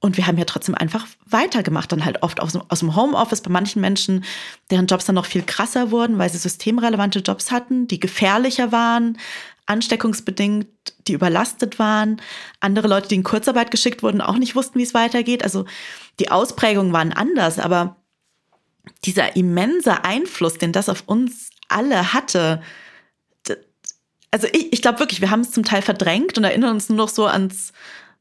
[0.00, 3.50] und wir haben ja trotzdem einfach weitergemacht, dann halt oft aus, aus dem Homeoffice bei
[3.50, 4.24] manchen Menschen,
[4.70, 9.18] deren Jobs dann noch viel krasser wurden, weil sie systemrelevante Jobs hatten, die gefährlicher waren,
[9.68, 10.66] ansteckungsbedingt,
[11.06, 12.20] die überlastet waren.
[12.60, 15.44] Andere Leute, die in Kurzarbeit geschickt wurden, auch nicht wussten, wie es weitergeht.
[15.44, 15.66] Also
[16.18, 17.96] die Ausprägungen waren anders, aber
[19.04, 22.62] dieser immense Einfluss, den das auf uns alle hatte,
[24.30, 26.98] also ich, ich glaube wirklich, wir haben es zum Teil verdrängt und erinnern uns nur
[26.98, 27.72] noch so ans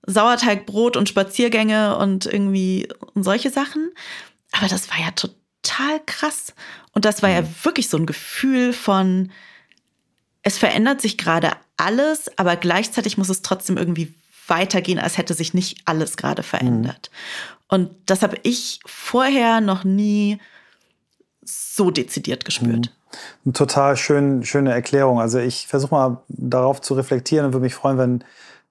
[0.05, 3.91] Sauerteigbrot und Spaziergänge und irgendwie und solche Sachen.
[4.51, 6.53] Aber das war ja total krass.
[6.93, 7.55] Und das war ja mhm.
[7.63, 9.31] wirklich so ein Gefühl von,
[10.47, 14.15] es verändert sich gerade alles, aber gleichzeitig muss es trotzdem irgendwie
[14.47, 17.11] weitergehen, als hätte sich nicht alles gerade verändert.
[17.11, 17.65] Mhm.
[17.67, 20.39] Und das habe ich vorher noch nie
[21.43, 22.71] so dezidiert gespürt.
[22.71, 23.17] Mhm.
[23.43, 25.19] Eine total schön, schöne Erklärung.
[25.19, 28.23] Also ich versuche mal darauf zu reflektieren und würde mich freuen, wenn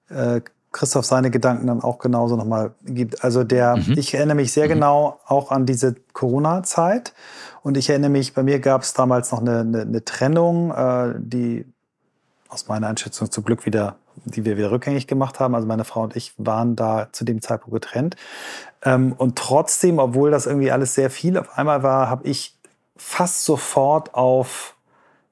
[0.09, 3.23] äh, Christoph seine Gedanken dann auch genauso nochmal gibt.
[3.23, 3.93] Also der, mhm.
[3.97, 4.69] ich erinnere mich sehr mhm.
[4.69, 7.13] genau auch an diese Corona-Zeit.
[7.67, 11.15] Und ich erinnere mich, bei mir gab es damals noch eine, eine, eine Trennung, äh,
[11.17, 11.65] die
[12.47, 15.53] aus meiner Einschätzung zum Glück wieder, die wir wieder rückgängig gemacht haben.
[15.53, 18.15] Also meine Frau und ich waren da zu dem Zeitpunkt getrennt.
[18.85, 22.57] Ähm, und trotzdem, obwohl das irgendwie alles sehr viel auf einmal war, habe ich
[22.95, 24.77] fast sofort auf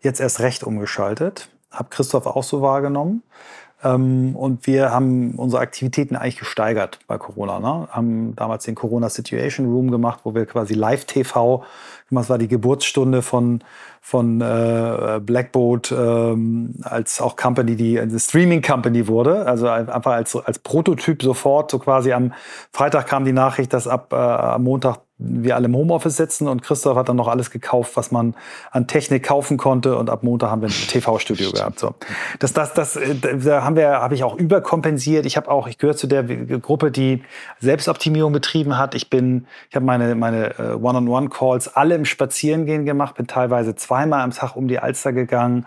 [0.02, 1.48] jetzt erst recht umgeschaltet.
[1.72, 3.24] Habe Christoph auch so wahrgenommen.
[3.86, 7.60] Ähm, und wir haben unsere Aktivitäten eigentlich gesteigert bei Corona.
[7.60, 7.88] Ne?
[7.92, 11.64] Haben damals den Corona Situation Room gemacht, wo wir quasi Live-TV,
[12.12, 13.64] das war die Geburtsstunde von,
[14.00, 19.48] von äh, Blackboat ähm, als auch Company, die eine Streaming Company wurde.
[19.48, 22.34] Also einfach als, als Prototyp sofort, so quasi am
[22.72, 26.62] Freitag kam die Nachricht, dass ab äh, am Montag wir alle im Homeoffice sitzen und
[26.62, 28.36] Christoph hat dann noch alles gekauft, was man
[28.72, 31.80] an Technik kaufen konnte und ab Montag haben wir ein TV-Studio gehabt.
[31.80, 31.96] So,
[32.40, 35.26] das, das, das, äh, da haben wir, habe ich auch überkompensiert.
[35.26, 37.24] Ich habe auch, ich gehöre zu der Gruppe, die
[37.60, 38.94] Selbstoptimierung betrieben hat.
[38.94, 44.22] Ich bin, ich habe meine meine äh, One-on-One-Calls alle im Spazierengehen gemacht, bin teilweise zweimal
[44.22, 45.66] am Tag um die Alster gegangen,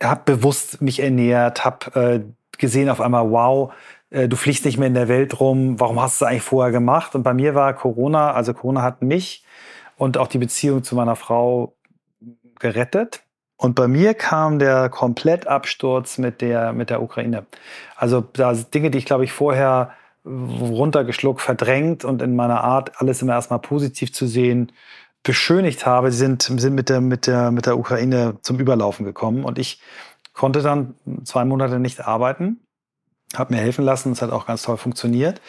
[0.00, 2.20] habe bewusst mich ernährt, habe äh,
[2.58, 3.72] gesehen auf einmal, wow,
[4.10, 6.72] äh, du fliegst nicht mehr in der Welt rum, warum hast du das eigentlich vorher
[6.72, 7.14] gemacht?
[7.14, 9.44] Und bei mir war Corona, also Corona hat mich
[9.96, 11.74] und auch die Beziehung zu meiner Frau
[12.58, 13.22] gerettet.
[13.56, 17.46] Und bei mir kam der Komplettabsturz mit der, mit der Ukraine.
[17.96, 19.92] Also da Dinge, die ich glaube ich vorher
[20.26, 24.72] runtergeschluckt, verdrängt und in meiner Art alles immer erstmal positiv zu sehen,
[25.22, 29.44] beschönigt habe, sind, sind mit, der, mit, der, mit der Ukraine zum Überlaufen gekommen.
[29.44, 29.80] Und ich
[30.32, 32.60] konnte dann zwei Monate nicht arbeiten
[33.38, 34.12] habe mir helfen lassen.
[34.12, 35.40] Es hat auch ganz toll funktioniert.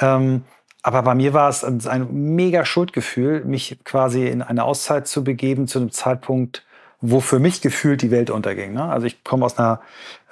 [0.00, 0.44] Ähm,
[0.82, 5.66] aber bei mir war es ein mega Schuldgefühl, mich quasi in eine Auszeit zu begeben
[5.66, 6.64] zu einem Zeitpunkt,
[7.00, 8.72] wo für mich gefühlt die Welt unterging.
[8.72, 8.82] Ne?
[8.82, 9.80] Also ich komme aus einer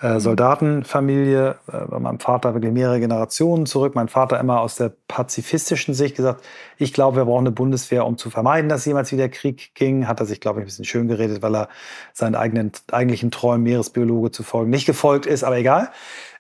[0.03, 0.21] äh, mhm.
[0.21, 3.95] Soldatenfamilie, äh, bei meinem Vater wirklich mehrere Generationen zurück.
[3.95, 6.45] Mein Vater immer aus der pazifistischen Sicht gesagt,
[6.77, 10.09] ich glaube, wir brauchen eine Bundeswehr, um zu vermeiden, dass jemals wieder Krieg ging.
[10.09, 11.69] Hat er sich, glaube ich, ein bisschen schön geredet, weil er
[12.13, 15.91] seinen eigenen, eigentlichen Träumen, Meeresbiologe zu folgen, nicht gefolgt ist, aber egal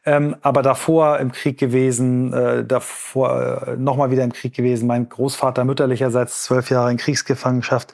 [0.06, 4.86] ähm, aber davor im Krieg gewesen, äh, davor äh, nochmal wieder im Krieg gewesen.
[4.86, 7.92] Mein Großvater mütterlicherseits zwölf Jahre in Kriegsgefangenschaft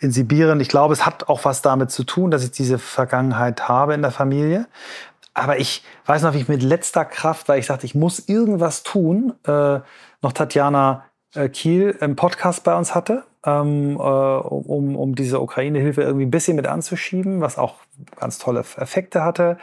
[0.00, 0.58] in Sibirien.
[0.58, 4.02] Ich glaube, es hat auch was damit zu tun, dass ich diese Vergangenheit habe in
[4.02, 4.66] der Familie.
[5.34, 8.82] Aber ich weiß noch, wie ich mit letzter Kraft, weil ich sagte, ich muss irgendwas
[8.82, 9.78] tun, äh,
[10.20, 16.02] noch Tatjana äh, Kiel im Podcast bei uns hatte, ähm, äh, um, um diese Ukraine-Hilfe
[16.02, 17.76] irgendwie ein bisschen mit anzuschieben, was auch
[18.18, 19.58] ganz tolle Effekte hatte.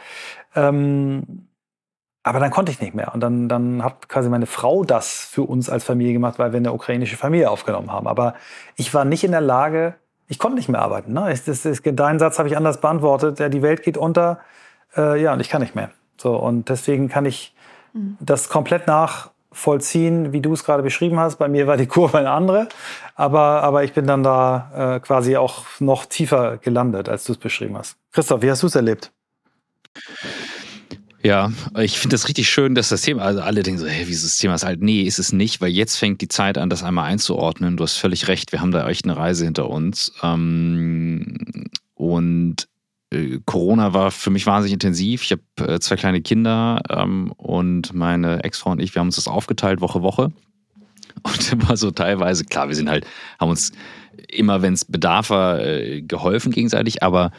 [0.56, 1.46] Ähm,
[2.22, 3.14] aber dann konnte ich nicht mehr.
[3.14, 6.58] Und dann, dann hat quasi meine Frau das für uns als Familie gemacht, weil wir
[6.58, 8.06] eine ukrainische Familie aufgenommen haben.
[8.06, 8.34] Aber
[8.76, 9.94] ich war nicht in der Lage,
[10.28, 11.12] ich konnte nicht mehr arbeiten.
[11.12, 11.32] Ne?
[11.32, 13.40] Ich, das, das, deinen Satz habe ich anders beantwortet.
[13.40, 14.40] Ja, die Welt geht unter.
[14.96, 15.90] Äh, ja, und ich kann nicht mehr.
[16.18, 17.54] So, und deswegen kann ich
[17.94, 18.18] mhm.
[18.20, 21.36] das komplett nachvollziehen, wie du es gerade beschrieben hast.
[21.36, 22.68] Bei mir war die Kurve eine andere.
[23.14, 27.38] Aber, aber ich bin dann da äh, quasi auch noch tiefer gelandet, als du es
[27.38, 27.96] beschrieben hast.
[28.12, 29.10] Christoph, wie hast du es erlebt?
[31.22, 34.12] Ja, ich finde das richtig schön, dass das Thema, also alle denken so, hey, wie
[34.12, 34.80] ist das Thema ist alt?
[34.80, 37.76] Nee, ist es nicht, weil jetzt fängt die Zeit an, das einmal einzuordnen.
[37.76, 40.12] Du hast völlig recht, wir haben da echt eine Reise hinter uns.
[40.22, 42.68] Ähm, und
[43.12, 45.22] äh, Corona war für mich wahnsinnig intensiv.
[45.22, 49.16] Ich habe äh, zwei kleine Kinder ähm, und meine Ex-Frau und ich, wir haben uns
[49.16, 50.32] das aufgeteilt, Woche, Woche.
[51.22, 53.04] Und immer so teilweise, klar, wir sind halt,
[53.38, 53.72] haben uns
[54.28, 57.32] immer, wenn es Bedarf war, äh, geholfen gegenseitig, aber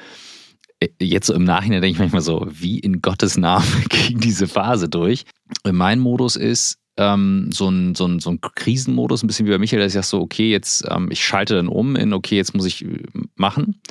[0.99, 4.89] jetzt so im Nachhinein denke ich manchmal so, wie in Gottes Namen ging diese Phase
[4.89, 5.25] durch.
[5.69, 9.57] Mein Modus ist, ähm, so, ein, so, ein, so ein Krisenmodus, ein bisschen wie bei
[9.57, 12.53] Michael, dass ich sage so, okay, jetzt, ähm, ich schalte dann um in, okay, jetzt
[12.53, 13.03] muss ich äh,
[13.35, 13.81] machen.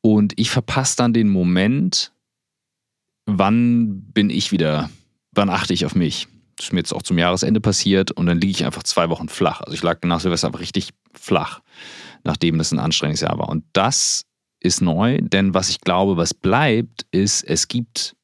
[0.00, 2.12] Und ich verpasse dann den Moment,
[3.26, 4.90] wann bin ich wieder,
[5.32, 6.26] wann achte ich auf mich.
[6.56, 9.28] Das ist mir jetzt auch zum Jahresende passiert und dann liege ich einfach zwei Wochen
[9.28, 9.60] flach.
[9.60, 11.60] Also ich lag nach Silvester einfach richtig flach,
[12.24, 13.48] nachdem das ein anstrengendes Jahr war.
[13.48, 14.24] Und das
[14.62, 18.16] ist neu, denn was ich glaube, was bleibt, ist, es gibt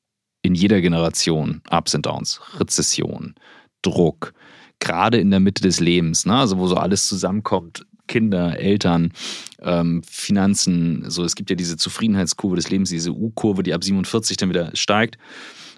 [0.42, 3.34] in jeder Generation Ups und Downs, Rezession,
[3.82, 4.32] Druck,
[4.78, 6.36] gerade in der Mitte des Lebens, ne?
[6.36, 9.12] also wo so alles zusammenkommt, Kinder, Eltern,
[9.60, 14.36] ähm, Finanzen, so es gibt ja diese Zufriedenheitskurve des Lebens, diese U-Kurve, die ab 47
[14.36, 15.18] dann wieder steigt.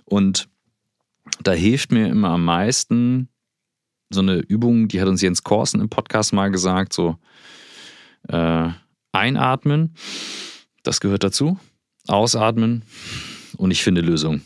[0.05, 0.49] Und
[1.43, 3.29] da hilft mir immer am meisten
[4.11, 7.17] so eine Übung, die hat uns Jens Korsen im Podcast mal gesagt, so
[8.29, 8.69] äh,
[9.13, 9.95] einatmen,
[10.83, 11.59] das gehört dazu,
[12.07, 12.85] ausatmen,
[13.57, 14.43] und ich finde Lösungen.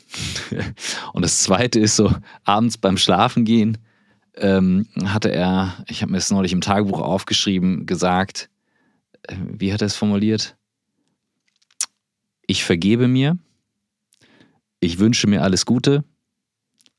[1.13, 2.13] und das zweite ist so,
[2.45, 3.79] abends beim Schlafen gehen,
[4.37, 8.51] ähm, hatte er, ich habe mir das neulich im Tagebuch aufgeschrieben, gesagt,
[9.23, 10.57] äh, wie hat er es formuliert?
[12.47, 13.39] Ich vergebe mir,
[14.81, 16.05] ich wünsche mir alles Gute,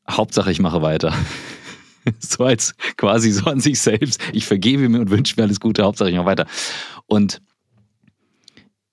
[0.10, 1.14] Hauptsache ich mache weiter.
[2.20, 4.22] so als quasi so an sich selbst.
[4.32, 6.48] Ich vergebe mir und wünsche mir alles Gute, Hauptsache ich mache weiter.
[7.08, 7.42] Und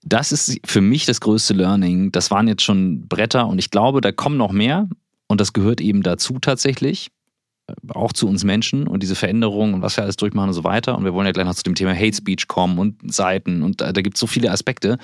[0.04, 2.12] das ist für mich das größte Learning.
[2.12, 4.88] Das waren jetzt schon Bretter und ich glaube, da kommen noch mehr
[5.28, 7.10] und das gehört eben dazu tatsächlich.
[7.68, 10.64] Äh, auch zu uns Menschen und diese Veränderungen und was wir alles durchmachen und so
[10.64, 10.96] weiter.
[10.96, 13.80] Und wir wollen ja gleich noch zu dem Thema Hate Speech kommen und Seiten und
[13.80, 14.98] da, da gibt es so viele Aspekte.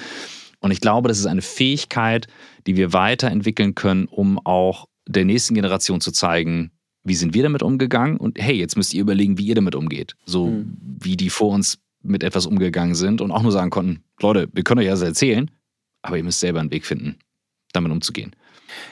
[0.60, 2.26] Und ich glaube, das ist eine Fähigkeit,
[2.66, 6.72] die wir weiterentwickeln können, um auch der nächsten Generation zu zeigen,
[7.04, 10.16] wie sind wir damit umgegangen und hey, jetzt müsst ihr überlegen, wie ihr damit umgeht.
[10.26, 10.76] So mhm.
[10.80, 14.62] wie die vor uns mit etwas umgegangen sind und auch nur sagen konnten, Leute, wir
[14.62, 15.50] können euch das erzählen,
[16.02, 17.18] aber ihr müsst selber einen Weg finden,
[17.72, 18.34] damit umzugehen.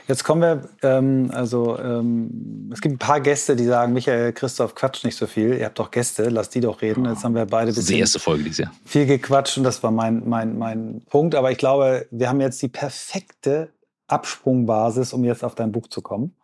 [0.08, 4.74] Jetzt kommen wir, ähm, also ähm, es gibt ein paar Gäste, die sagen, Michael, Christoph,
[4.74, 5.54] quatscht nicht so viel.
[5.54, 7.04] Ihr habt doch Gäste, lasst die doch reden.
[7.04, 8.72] Jetzt haben wir beide das ist die erste Folge dieses Jahr.
[8.84, 11.34] viel gequatscht und das war mein, mein, mein Punkt.
[11.34, 13.70] Aber ich glaube, wir haben jetzt die perfekte
[14.08, 16.34] Absprungbasis, um jetzt auf dein Buch zu kommen.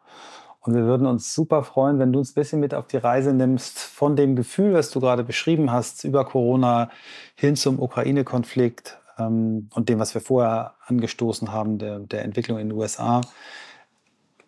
[0.62, 3.34] Und wir würden uns super freuen, wenn du uns ein bisschen mit auf die Reise
[3.34, 6.88] nimmst von dem Gefühl, was du gerade beschrieben hast, über Corona
[7.34, 12.68] hin zum Ukraine-Konflikt ähm, und dem, was wir vorher angestoßen haben, der, der Entwicklung in
[12.68, 13.22] den USA.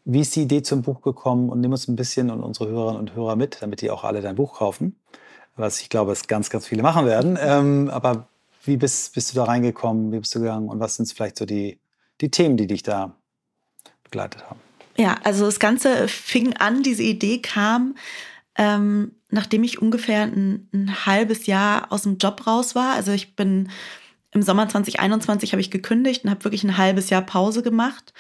[0.04, 1.48] Wie ist die Idee zum Buch gekommen?
[1.48, 4.20] Und nimm uns ein bisschen und unsere Hörerinnen und Hörer mit, damit die auch alle
[4.20, 4.96] dein Buch kaufen.
[5.56, 7.36] Was ich glaube, es ganz, ganz viele machen werden.
[7.40, 8.28] Ähm, aber
[8.64, 10.12] wie bist, bist du da reingekommen?
[10.12, 10.68] Wie bist du gegangen?
[10.68, 11.80] Und was sind vielleicht so die,
[12.20, 13.16] die Themen, die dich da
[14.04, 14.60] begleitet haben?
[14.96, 17.96] Ja, also das Ganze fing an, diese Idee kam,
[18.56, 22.94] ähm, nachdem ich ungefähr ein, ein, halbes Jahr aus dem Job raus war.
[22.94, 23.70] Also ich bin
[24.30, 28.12] im Sommer 2021 habe ich gekündigt und habe wirklich ein halbes Jahr Pause gemacht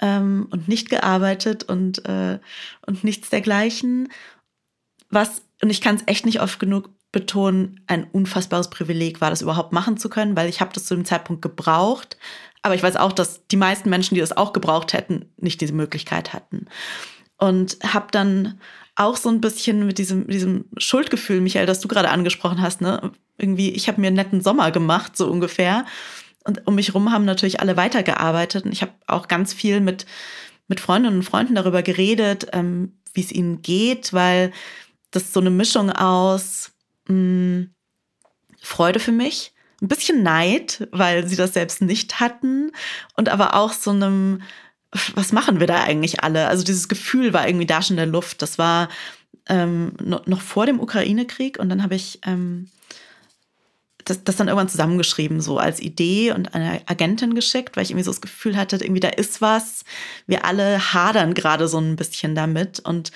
[0.00, 2.38] ähm, und nicht gearbeitet und, äh,
[2.86, 4.08] und nichts dergleichen.
[5.10, 9.42] Was, und ich kann es echt nicht oft genug betonen, ein unfassbares Privileg war, das
[9.42, 12.16] überhaupt machen zu können, weil ich habe das zu dem Zeitpunkt gebraucht,
[12.62, 15.72] aber ich weiß auch, dass die meisten Menschen, die das auch gebraucht hätten, nicht diese
[15.72, 16.66] Möglichkeit hatten.
[17.38, 18.60] Und habe dann
[18.96, 23.12] auch so ein bisschen mit diesem, diesem Schuldgefühl, Michael, das du gerade angesprochen hast, ne?
[23.38, 25.86] Irgendwie, ich habe mir einen netten Sommer gemacht, so ungefähr.
[26.44, 28.66] Und um mich rum haben natürlich alle weitergearbeitet.
[28.66, 30.04] Und ich habe auch ganz viel mit,
[30.68, 34.52] mit Freundinnen und Freunden darüber geredet, ähm, wie es ihnen geht, weil
[35.10, 36.72] das so eine Mischung aus
[37.08, 37.74] mh, hm,
[38.60, 42.72] Freude für mich, ein bisschen Neid, weil sie das selbst nicht hatten
[43.16, 44.42] und aber auch so einem,
[45.14, 46.48] was machen wir da eigentlich alle?
[46.48, 48.42] Also dieses Gefühl war irgendwie da schon in der Luft.
[48.42, 48.88] Das war
[49.48, 52.68] ähm, noch vor dem Ukraine-Krieg und dann habe ich ähm,
[54.04, 58.04] das, das dann irgendwann zusammengeschrieben, so als Idee und eine Agentin geschickt, weil ich irgendwie
[58.04, 59.84] so das Gefühl hatte, irgendwie da ist was.
[60.26, 63.12] Wir alle hadern gerade so ein bisschen damit und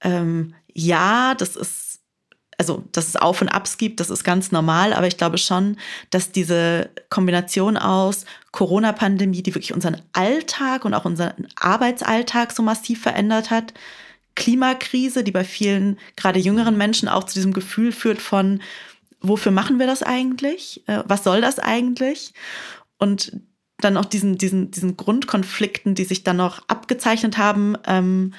[0.00, 1.81] ähm, ja, das ist
[2.58, 5.76] also dass es Auf und Abs gibt, das ist ganz normal, aber ich glaube schon,
[6.10, 13.02] dass diese Kombination aus Corona-Pandemie, die wirklich unseren Alltag und auch unseren Arbeitsalltag so massiv
[13.02, 13.74] verändert hat,
[14.34, 18.62] Klimakrise, die bei vielen, gerade jüngeren Menschen auch zu diesem Gefühl führt von,
[19.20, 20.82] wofür machen wir das eigentlich?
[20.86, 22.32] Äh, was soll das eigentlich?
[22.98, 23.32] Und
[23.78, 28.32] dann auch diesen, diesen, diesen Grundkonflikten, die sich dann noch abgezeichnet haben, ähm,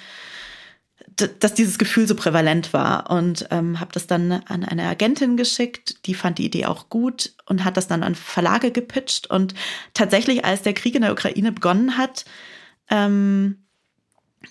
[1.16, 6.06] dass dieses Gefühl so prävalent war und ähm, habe das dann an eine Agentin geschickt,
[6.06, 9.54] die fand die Idee auch gut und hat das dann an Verlage gepitcht und
[9.94, 12.26] tatsächlich, als der Krieg in der Ukraine begonnen hat,
[12.90, 13.64] ähm,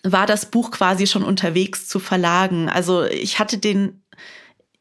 [0.02, 2.68] war das Buch quasi schon unterwegs zu Verlagen.
[2.68, 4.02] Also ich hatte den,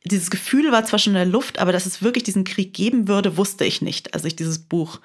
[0.06, 3.08] dieses Gefühl war zwar schon in der Luft, aber dass es wirklich diesen Krieg geben
[3.08, 4.99] würde, wusste ich nicht, als ich dieses Buch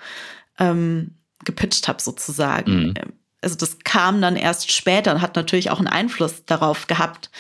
[0.58, 2.88] ähm, gepitcht habe sozusagen.
[2.88, 2.94] Mhm.
[3.42, 7.30] Also das kam dann erst später und hat natürlich auch einen Einfluss darauf gehabt,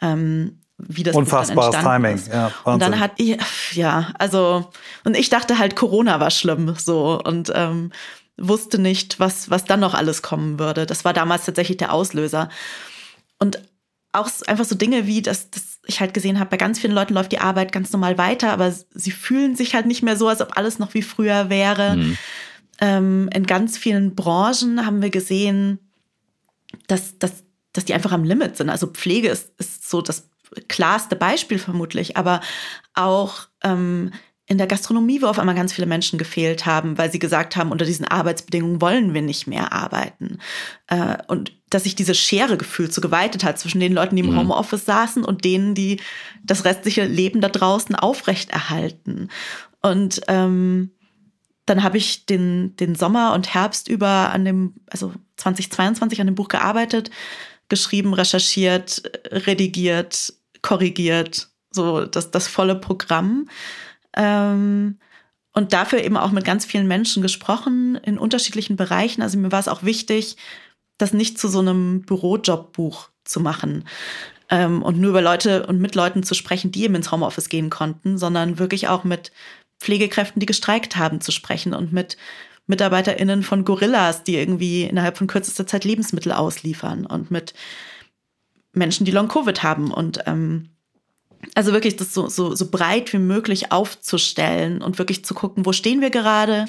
[0.00, 2.14] ähm, wie das Unfassbares Timing.
[2.14, 2.28] Ist.
[2.28, 3.12] Ja, und dann hat
[3.72, 4.70] ja, also
[5.04, 7.90] und ich dachte halt Corona war schlimm so und ähm,
[8.36, 10.86] wusste nicht, was was dann noch alles kommen würde.
[10.86, 12.48] Das war damals tatsächlich der Auslöser.
[13.40, 13.60] Und
[14.12, 17.14] auch einfach so Dinge wie, dass, dass ich halt gesehen habe, bei ganz vielen Leuten
[17.14, 20.40] läuft die Arbeit ganz normal weiter, aber sie fühlen sich halt nicht mehr so, als
[20.40, 21.96] ob alles noch wie früher wäre.
[21.96, 22.18] Mhm.
[22.80, 25.78] Ähm, in ganz vielen Branchen haben wir gesehen,
[26.86, 28.70] dass, dass, dass die einfach am Limit sind.
[28.70, 30.28] Also Pflege ist, ist so das
[30.68, 32.40] klarste Beispiel vermutlich, aber
[32.94, 34.12] auch ähm,
[34.46, 37.70] in der Gastronomie, wo auf einmal ganz viele Menschen gefehlt haben, weil sie gesagt haben,
[37.70, 40.38] unter diesen Arbeitsbedingungen wollen wir nicht mehr arbeiten.
[40.86, 44.30] Äh, und dass sich diese Schere gefühlt so geweitet hat zwischen den Leuten, die im
[44.30, 44.38] mhm.
[44.38, 46.00] Homeoffice saßen und denen, die
[46.42, 49.28] das restliche Leben da draußen aufrechterhalten.
[49.82, 50.92] Und ähm,
[51.68, 56.34] dann habe ich den, den Sommer und Herbst über an dem, also 2022 an dem
[56.34, 57.10] Buch gearbeitet,
[57.68, 63.48] geschrieben, recherchiert, redigiert, korrigiert, so das, das volle Programm.
[64.16, 64.98] Ähm,
[65.52, 69.22] und dafür eben auch mit ganz vielen Menschen gesprochen in unterschiedlichen Bereichen.
[69.22, 70.36] Also mir war es auch wichtig,
[70.98, 73.84] das nicht zu so einem Bürojobbuch zu machen
[74.50, 77.70] ähm, und nur über Leute und mit Leuten zu sprechen, die eben ins Homeoffice gehen
[77.70, 79.32] konnten, sondern wirklich auch mit
[79.78, 82.16] Pflegekräften, die gestreikt haben, zu sprechen und mit
[82.66, 87.54] MitarbeiterInnen von Gorillas, die irgendwie innerhalb von kürzester Zeit Lebensmittel ausliefern und mit
[88.72, 90.68] Menschen, die Long-Covid haben und ähm,
[91.54, 95.72] also wirklich das so, so, so breit wie möglich aufzustellen und wirklich zu gucken, wo
[95.72, 96.66] stehen wir gerade,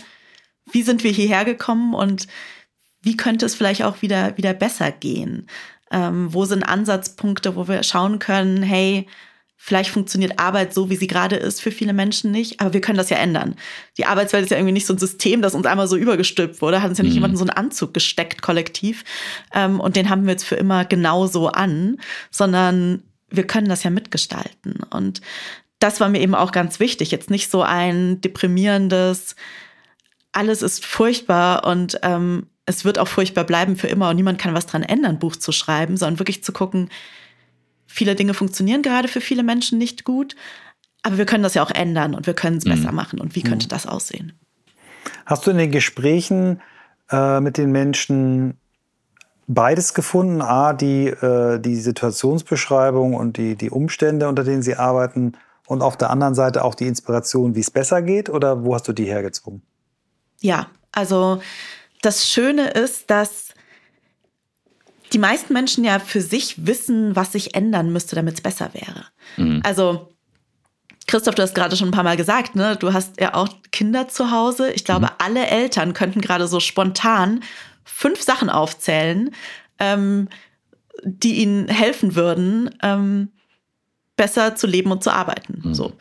[0.71, 2.27] wie sind wir hierher gekommen und
[3.01, 5.47] wie könnte es vielleicht auch wieder, wieder besser gehen?
[5.91, 9.07] Ähm, wo sind Ansatzpunkte, wo wir schauen können, hey,
[9.61, 12.97] vielleicht funktioniert Arbeit so, wie sie gerade ist, für viele Menschen nicht, aber wir können
[12.97, 13.55] das ja ändern.
[13.97, 16.81] Die Arbeitswelt ist ja irgendwie nicht so ein System, das uns einmal so übergestülpt wurde,
[16.81, 17.17] hat uns ja nicht mhm.
[17.17, 19.03] jemand in so einen Anzug gesteckt, kollektiv,
[19.53, 21.97] ähm, und den haben wir jetzt für immer genauso an,
[22.31, 24.77] sondern wir können das ja mitgestalten.
[24.89, 25.21] Und
[25.79, 27.11] das war mir eben auch ganz wichtig.
[27.11, 29.35] Jetzt nicht so ein deprimierendes,
[30.31, 34.53] alles ist furchtbar und ähm, es wird auch furchtbar bleiben für immer und niemand kann
[34.53, 36.89] was dran ändern, Buch zu schreiben, sondern wirklich zu gucken,
[37.89, 40.35] viele Dinge funktionieren gerade für viele Menschen nicht gut,
[41.01, 42.71] aber wir können das ja auch ändern und wir können es mhm.
[42.71, 43.19] besser machen.
[43.19, 43.69] Und wie könnte mhm.
[43.69, 44.33] das aussehen?
[45.25, 46.61] Hast du in den Gesprächen
[47.11, 48.57] äh, mit den Menschen
[49.49, 50.41] beides gefunden.
[50.41, 55.33] A, die, äh, die Situationsbeschreibung und die, die Umstände, unter denen sie arbeiten.
[55.67, 58.29] Und auf der anderen Seite auch die Inspiration, wie es besser geht?
[58.29, 59.61] Oder wo hast du die hergezogen?
[60.39, 61.41] Ja, also
[62.01, 63.48] das Schöne ist, dass
[65.13, 69.05] die meisten Menschen ja für sich wissen, was sich ändern müsste, damit es besser wäre.
[69.37, 69.61] Mhm.
[69.63, 70.09] Also
[71.07, 72.75] Christoph, du hast gerade schon ein paar Mal gesagt, ne?
[72.75, 74.71] Du hast ja auch Kinder zu Hause.
[74.71, 75.11] Ich glaube, mhm.
[75.17, 77.41] alle Eltern könnten gerade so spontan
[77.83, 79.31] fünf Sachen aufzählen,
[79.79, 80.29] ähm,
[81.03, 83.29] die ihnen helfen würden, ähm,
[84.15, 85.61] besser zu leben und zu arbeiten.
[85.63, 85.73] Mhm.
[85.73, 85.93] So.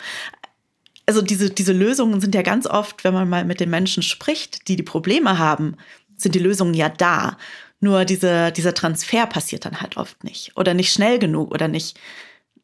[1.07, 4.69] Also diese, diese Lösungen sind ja ganz oft, wenn man mal mit den Menschen spricht,
[4.69, 5.77] die die Probleme haben,
[6.17, 7.39] sind die Lösungen ja da.
[7.81, 11.99] Nur diese, dieser Transfer passiert dann halt oft nicht oder nicht schnell genug oder nicht,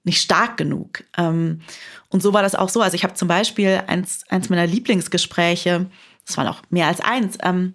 [0.02, 1.04] nicht stark genug.
[1.16, 1.60] Ähm,
[2.08, 2.80] und so war das auch so.
[2.80, 5.86] Also ich habe zum Beispiel eins, eins meiner Lieblingsgespräche,
[6.26, 7.74] das waren auch mehr als eins, ähm,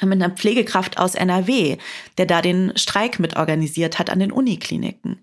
[0.00, 1.76] mit einer Pflegekraft aus NRW,
[2.16, 5.20] der da den Streik mitorganisiert hat an den Unikliniken.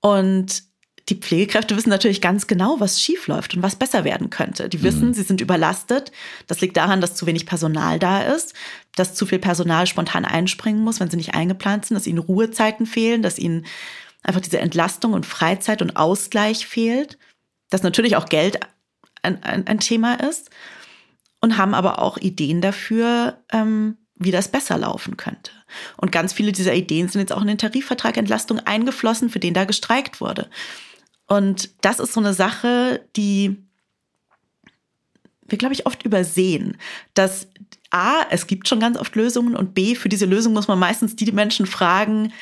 [0.00, 0.62] Und
[1.08, 4.68] die Pflegekräfte wissen natürlich ganz genau, was schiefläuft und was besser werden könnte.
[4.68, 5.14] Die wissen, mhm.
[5.14, 6.10] sie sind überlastet.
[6.48, 8.54] Das liegt daran, dass zu wenig Personal da ist,
[8.96, 12.86] dass zu viel Personal spontan einspringen muss, wenn sie nicht eingeplant sind, dass ihnen Ruhezeiten
[12.86, 13.66] fehlen, dass ihnen
[14.24, 17.18] einfach diese Entlastung und Freizeit und Ausgleich fehlt,
[17.70, 18.58] dass natürlich auch Geld
[19.22, 20.50] ein, ein, ein Thema ist
[21.40, 25.52] und haben aber auch Ideen dafür, ähm, wie das besser laufen könnte.
[25.96, 29.54] Und ganz viele dieser Ideen sind jetzt auch in den Tarifvertrag Entlastung eingeflossen, für den
[29.54, 30.48] da gestreikt wurde.
[31.26, 33.56] Und das ist so eine Sache, die
[35.48, 36.76] wir, glaube ich, oft übersehen,
[37.14, 37.48] dass
[37.90, 41.14] A, es gibt schon ganz oft Lösungen und B, für diese Lösung muss man meistens
[41.14, 42.32] die Menschen fragen,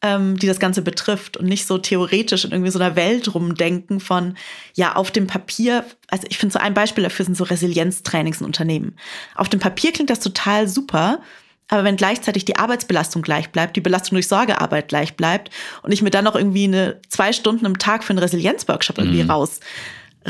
[0.00, 4.00] ähm, die das Ganze betrifft und nicht so theoretisch in irgendwie so einer Welt rumdenken
[4.00, 4.36] von,
[4.74, 8.46] ja, auf dem Papier, also ich finde so ein Beispiel dafür sind so Resilienztrainings in
[8.46, 8.96] Unternehmen.
[9.34, 11.20] Auf dem Papier klingt das total super,
[11.68, 15.50] aber wenn gleichzeitig die Arbeitsbelastung gleich bleibt, die Belastung durch Sorgearbeit gleich bleibt
[15.82, 19.24] und ich mir dann noch irgendwie eine zwei Stunden im Tag für einen Resilienzworkshop irgendwie
[19.24, 19.30] mhm.
[19.30, 19.60] raus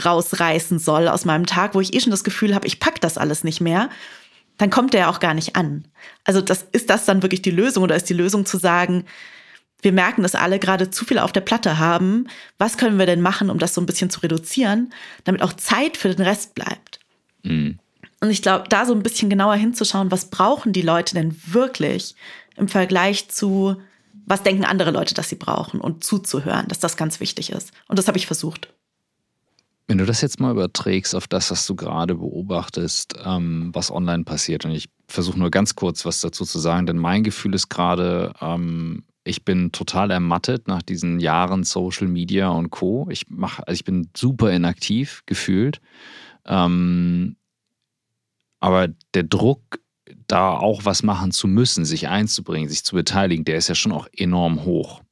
[0.05, 3.18] rausreißen soll aus meinem Tag, wo ich eh schon das Gefühl habe, ich pack das
[3.18, 3.91] alles nicht mehr,
[4.57, 5.85] dann kommt der ja auch gar nicht an.
[6.24, 9.05] Also das ist das dann wirklich die Lösung oder ist die Lösung zu sagen,
[9.83, 12.28] wir merken, dass alle gerade zu viel auf der Platte haben.
[12.57, 14.93] Was können wir denn machen, um das so ein bisschen zu reduzieren,
[15.24, 17.01] damit auch Zeit für den Rest bleibt?
[17.43, 17.78] Mhm.
[18.23, 22.14] Und ich glaube, da so ein bisschen genauer hinzuschauen, was brauchen die Leute denn wirklich
[22.57, 23.77] im Vergleich zu,
[24.27, 27.73] was denken andere Leute, dass sie brauchen und zuzuhören, dass das ganz wichtig ist.
[27.89, 28.73] Und das habe ich versucht.
[29.89, 34.23] Wenn du das jetzt mal überträgst auf das, was du gerade beobachtest, ähm, was online
[34.23, 37.70] passiert, und ich versuche nur ganz kurz was dazu zu sagen, denn mein Gefühl ist
[37.70, 43.09] gerade, ähm, ich bin total ermattet nach diesen Jahren Social Media und Co.
[43.11, 45.81] Ich mache, also ich bin super inaktiv gefühlt.
[46.47, 47.35] Ähm,
[48.63, 49.81] aber der Druck,
[50.29, 53.91] da auch was machen zu müssen, sich einzubringen, sich zu beteiligen, der ist ja schon
[53.91, 55.03] auch enorm hoch.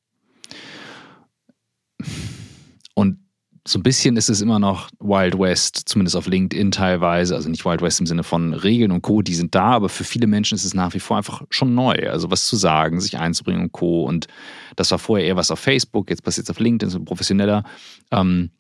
[2.95, 3.19] Und
[3.67, 7.35] so ein bisschen ist es immer noch Wild West, zumindest auf LinkedIn teilweise.
[7.35, 10.05] Also nicht Wild West im Sinne von Regeln und Co., die sind da, aber für
[10.05, 12.09] viele Menschen ist es nach wie vor einfach schon neu.
[12.09, 14.05] Also was zu sagen, sich einzubringen und Co.
[14.05, 14.29] Und
[14.77, 17.65] das war vorher eher was auf Facebook, jetzt passiert es auf LinkedIn, so professioneller.
[18.13, 18.51] Ähm,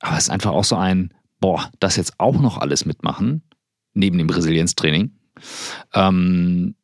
[0.00, 3.42] aber es ist einfach auch so ein, boah, das jetzt auch noch alles mitmachen,
[3.94, 5.12] neben dem Resilienztraining.
[5.94, 6.74] Ähm,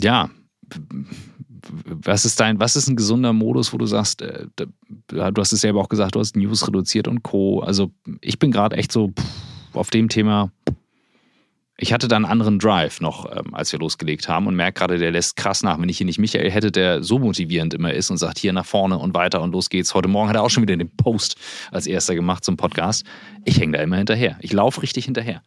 [0.00, 0.30] ja,
[1.84, 4.46] was ist dein, was ist ein gesunder Modus, wo du sagst, äh,
[5.08, 7.60] du hast es selber auch gesagt, du hast News reduziert und Co.
[7.60, 9.12] Also ich bin gerade echt so
[9.72, 10.52] auf dem Thema.
[11.78, 14.98] Ich hatte da einen anderen Drive noch, ähm, als wir losgelegt haben und merke gerade,
[14.98, 15.78] der lässt krass nach.
[15.78, 18.64] Wenn ich hier nicht Michael hätte, der so motivierend immer ist und sagt, hier nach
[18.64, 19.92] vorne und weiter und los geht's.
[19.92, 21.36] Heute Morgen hat er auch schon wieder den Post
[21.70, 23.04] als erster gemacht zum Podcast.
[23.44, 24.38] Ich hänge da immer hinterher.
[24.40, 25.42] Ich laufe richtig hinterher.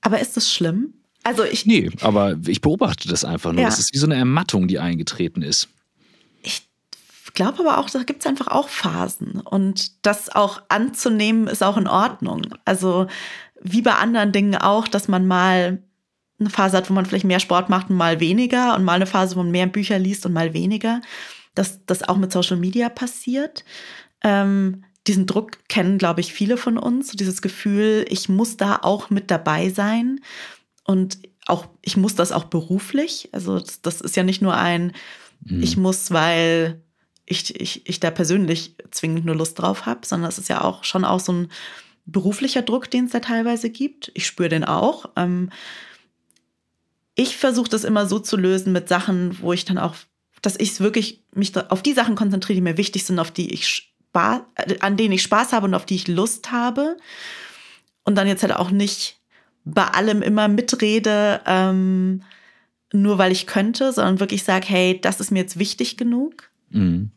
[0.00, 0.94] Aber ist das schlimm?
[1.22, 1.64] Also ich.
[1.64, 3.62] Nee, aber ich beobachte das einfach nur.
[3.62, 3.68] Ja.
[3.68, 5.68] Das ist wie so eine Ermattung, die eingetreten ist.
[6.42, 6.62] Ich
[7.34, 9.40] glaube aber auch, da gibt es einfach auch Phasen.
[9.40, 12.42] Und das auch anzunehmen, ist auch in Ordnung.
[12.64, 13.06] Also
[13.62, 15.82] wie bei anderen Dingen auch, dass man mal
[16.38, 19.06] eine Phase hat, wo man vielleicht mehr Sport macht und mal weniger und mal eine
[19.06, 21.00] Phase, wo man mehr Bücher liest und mal weniger.
[21.54, 23.64] Dass das auch mit Social Media passiert.
[24.22, 27.12] Ähm, diesen Druck kennen, glaube ich, viele von uns.
[27.12, 30.20] Dieses Gefühl, ich muss da auch mit dabei sein.
[30.84, 33.28] Und auch, ich muss das auch beruflich.
[33.32, 34.92] Also das, das ist ja nicht nur ein,
[35.40, 35.62] mhm.
[35.62, 36.82] ich muss, weil
[37.26, 40.84] ich, ich, ich da persönlich zwingend nur Lust drauf habe, sondern es ist ja auch
[40.84, 41.48] schon auch so ein
[42.06, 44.10] beruflicher Druck, den es da teilweise gibt.
[44.14, 45.10] Ich spüre den auch.
[45.16, 45.50] Ähm,
[47.14, 49.94] ich versuche das immer so zu lösen mit Sachen, wo ich dann auch,
[50.42, 53.68] dass ich wirklich mich auf die Sachen konzentriere, die mir wichtig sind, auf die ich
[53.68, 54.40] Spaß,
[54.80, 56.96] an denen ich Spaß habe und auf die ich Lust habe.
[58.04, 59.20] Und dann jetzt halt auch nicht
[59.64, 62.22] bei allem immer mitrede, ähm,
[62.92, 66.50] nur weil ich könnte, sondern wirklich sage, hey, das ist mir jetzt wichtig genug.
[66.70, 67.10] Mhm.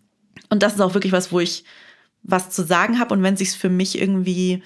[0.50, 1.64] Und das ist auch wirklich was, wo ich
[2.24, 3.14] was zu sagen habe.
[3.14, 4.64] Und wenn sich für mich irgendwie,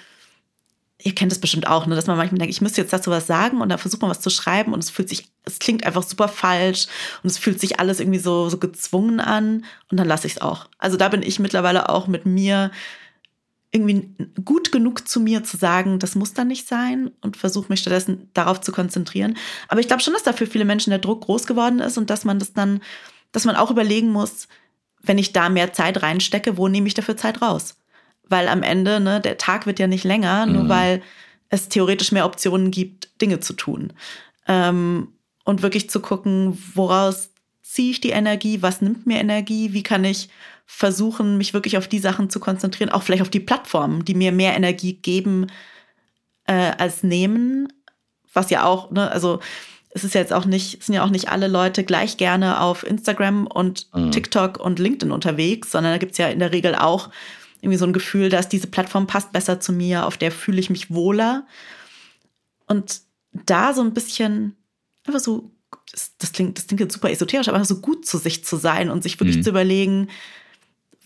[1.01, 3.27] ihr kennt es bestimmt auch, ne, dass man manchmal denkt, ich müsste jetzt dazu was
[3.27, 6.03] sagen und dann versucht man was zu schreiben und es fühlt sich, es klingt einfach
[6.03, 6.87] super falsch
[7.23, 10.41] und es fühlt sich alles irgendwie so, so gezwungen an und dann lasse ich es
[10.41, 10.69] auch.
[10.77, 12.71] Also da bin ich mittlerweile auch mit mir
[13.71, 17.81] irgendwie gut genug zu mir zu sagen, das muss dann nicht sein und versuche mich
[17.81, 19.37] stattdessen darauf zu konzentrieren.
[19.67, 22.09] Aber ich glaube schon, dass da für viele Menschen der Druck groß geworden ist und
[22.09, 22.81] dass man das dann,
[23.33, 24.47] dass man auch überlegen muss,
[25.07, 27.77] wenn ich da mehr Zeit reinstecke, wo nehme ich dafür Zeit raus?
[28.27, 30.53] Weil am Ende, ne, der Tag wird ja nicht länger, mhm.
[30.53, 31.01] nur weil
[31.49, 33.93] es theoretisch mehr Optionen gibt, Dinge zu tun.
[34.47, 35.13] Ähm,
[35.45, 37.31] und wirklich zu gucken, woraus
[37.61, 40.29] ziehe ich die Energie, was nimmt mir Energie, wie kann ich
[40.65, 44.33] versuchen, mich wirklich auf die Sachen zu konzentrieren, auch vielleicht auf die Plattformen, die mir
[44.33, 45.47] mehr Energie geben
[46.45, 47.71] äh, als nehmen.
[48.33, 49.39] Was ja auch, ne, also
[49.97, 52.85] es ist ja jetzt auch nicht, sind ja auch nicht alle Leute gleich gerne auf
[52.85, 54.11] Instagram und mhm.
[54.11, 57.09] TikTok und LinkedIn unterwegs, sondern da gibt es ja in der Regel auch
[57.61, 60.69] irgendwie so ein Gefühl, dass diese Plattform passt besser zu mir, auf der fühle ich
[60.69, 61.47] mich wohler.
[62.67, 64.55] Und da so ein bisschen
[65.05, 65.51] einfach so,
[66.19, 69.01] das, klingt, das klingt jetzt super esoterisch, aber so gut zu sich zu sein und
[69.01, 69.43] sich wirklich mhm.
[69.43, 70.09] zu überlegen,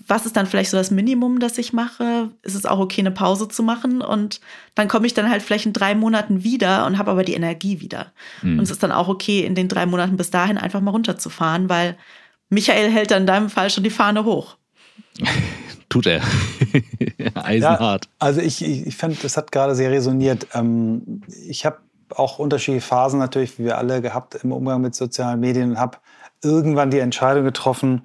[0.08, 2.30] was ist dann vielleicht so das Minimum, das ich mache?
[2.44, 4.02] Ist es auch okay, eine Pause zu machen?
[4.02, 4.42] Und
[4.76, 7.82] dann komme ich dann halt vielleicht in drei Monaten wieder und habe aber die Energie
[7.82, 8.12] wieder.
[8.42, 8.60] Mhm.
[8.60, 11.70] Und es ist dann auch okay, in den drei Monaten bis dahin einfach mal runterzufahren,
[11.70, 11.98] weil
[12.50, 14.58] Michael hält dann in deinem Fall schon die Fahne hoch.
[15.90, 16.22] Tut er.
[17.34, 18.06] Eisenhart.
[18.06, 20.48] Ja, also ich, ich, ich fand, das hat gerade sehr resoniert.
[20.54, 21.80] Ähm, ich habe
[22.10, 25.98] auch unterschiedliche Phasen natürlich, wie wir alle gehabt im Umgang mit sozialen Medien und habe
[26.44, 28.04] irgendwann die Entscheidung getroffen,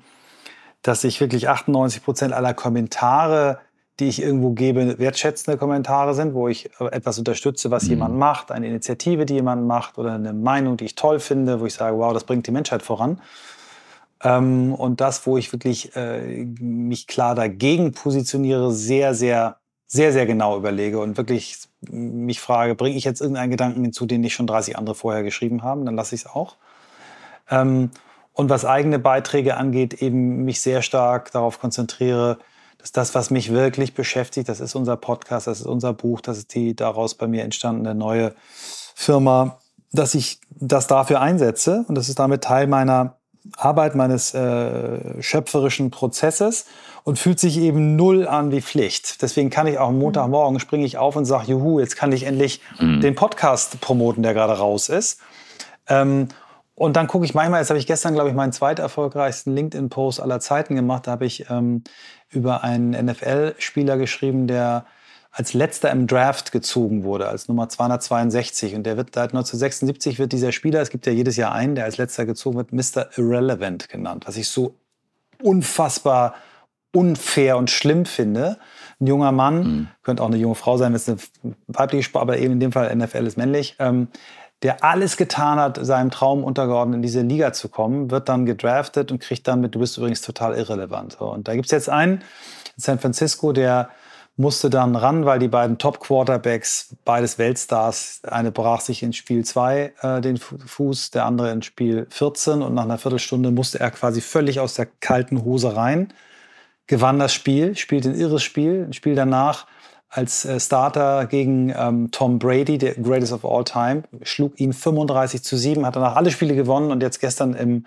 [0.87, 3.59] dass ich wirklich 98 Prozent aller Kommentare,
[3.99, 7.91] die ich irgendwo gebe, wertschätzende Kommentare sind, wo ich etwas unterstütze, was mhm.
[7.91, 11.67] jemand macht, eine Initiative, die jemand macht oder eine Meinung, die ich toll finde, wo
[11.67, 13.21] ich sage, wow, das bringt die Menschheit voran.
[14.23, 19.57] Ähm, und das, wo ich wirklich äh, mich klar dagegen positioniere, sehr, sehr,
[19.89, 24.21] sehr, sehr genau überlege und wirklich mich frage, bringe ich jetzt irgendeinen Gedanken hinzu, den
[24.21, 26.57] nicht schon 30 andere vorher geschrieben haben, dann lasse ich es auch.
[27.51, 27.91] Ähm,
[28.37, 32.39] und was eigene Beiträge angeht, eben mich sehr stark darauf konzentriere,
[32.77, 34.51] Das ist das, was mich wirklich beschäftigt.
[34.51, 37.95] Das ist unser Podcast, das ist unser Buch, das ist die daraus bei mir entstandene
[37.95, 38.35] neue
[38.95, 39.59] Firma,
[39.91, 41.87] dass ich das dafür einsetze.
[41.89, 43.17] Und das ist damit Teil meiner
[43.57, 46.67] Arbeit, meines äh, schöpferischen Prozesses
[47.05, 49.23] und fühlt sich eben null an wie Pflicht.
[49.23, 52.25] Deswegen kann ich auch am Montagmorgen springe ich auf und sage, juhu, jetzt kann ich
[52.25, 53.01] endlich mhm.
[53.01, 55.21] den Podcast promoten, der gerade raus ist.
[55.89, 56.29] Ähm,
[56.77, 60.41] und dann gucke ich manchmal, jetzt habe ich gestern, glaube ich, meinen zweiterfolgreichsten LinkedIn-Post aller
[60.41, 61.07] Zeiten gemacht.
[61.07, 61.83] Da habe ich ähm,
[62.29, 64.85] über einen NFL-Spieler geschrieben, der
[65.33, 68.75] als letzter im Draft gezogen wurde, als Nummer 262.
[68.75, 71.85] Und der wird seit 1976 wird dieser Spieler, es gibt ja jedes Jahr einen, der
[71.85, 73.09] als letzter gezogen wird, Mr.
[73.17, 74.75] Irrelevant genannt, was ich so
[75.43, 76.35] unfassbar
[76.93, 78.59] unfair und schlimm finde.
[79.01, 79.89] Ein junger Mann, mhm.
[80.03, 81.19] könnte auch eine junge Frau sein, wenn es eine
[81.69, 84.09] weibliche Sprache, aber eben in dem Fall NFL ist männlich, ähm,
[84.63, 89.13] der alles getan hat, seinem Traum untergeordnet in diese Liga zu kommen, wird dann gedraftet
[89.13, 91.21] und kriegt dann mit, du bist übrigens total irrelevant.
[91.21, 92.23] Und da gibt es jetzt einen
[92.77, 93.91] in San Francisco, der
[94.37, 99.93] musste dann ran, weil die beiden Top-Quarterbacks, beides Weltstars, eine brach sich in Spiel 2
[100.03, 104.21] äh, den Fuß, der andere in Spiel 14 und nach einer Viertelstunde musste er quasi
[104.21, 106.13] völlig aus der kalten Hose rein,
[106.87, 109.67] gewann das Spiel, spielte ein irres Spiel, ein Spiel danach
[110.17, 115.43] als äh, Starter gegen ähm, Tom Brady, der Greatest of All Time, schlug ihn 35
[115.43, 117.87] zu 7, hat danach alle Spiele gewonnen und jetzt gestern im,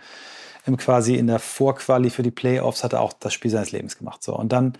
[0.65, 3.97] im quasi in der Vorquali für die Playoffs hat er auch das Spiel seines Lebens
[3.97, 4.21] gemacht.
[4.21, 4.73] So und dann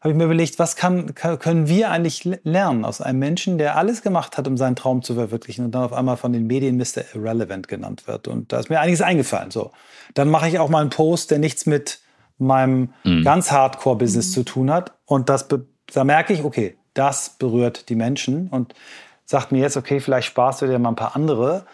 [0.00, 4.02] habe ich mir überlegt, was kann, können wir eigentlich lernen aus einem Menschen, der alles
[4.02, 7.04] gemacht hat, um seinen Traum zu verwirklichen und dann auf einmal von den Medien Mr.
[7.14, 8.26] Irrelevant genannt wird.
[8.26, 9.52] Und da ist mir einiges eingefallen.
[9.52, 9.70] So,
[10.14, 12.00] dann mache ich auch mal einen Post, der nichts mit
[12.38, 13.22] meinem mhm.
[13.22, 14.92] ganz Hardcore-Business zu tun hat.
[15.04, 18.74] Und das, da merke ich, okay, das berührt die Menschen und
[19.24, 21.64] sagt mir jetzt, okay, vielleicht sparst du dir mal ein paar andere,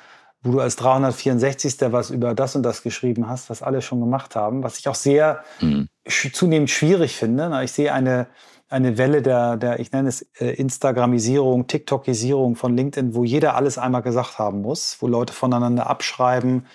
[0.43, 1.77] wo du als 364.
[1.93, 4.95] was über das und das geschrieben hast, was alle schon gemacht haben, was ich auch
[4.95, 5.89] sehr mhm.
[6.07, 7.51] zunehmend schwierig finde.
[7.65, 8.29] Ich sehe eine,
[8.69, 13.79] eine Welle der, der, ich nenne es äh, Instagramisierung, TikTokisierung von LinkedIn, wo jeder alles
[13.79, 16.67] einmal gesagt haben muss, wo Leute voneinander abschreiben,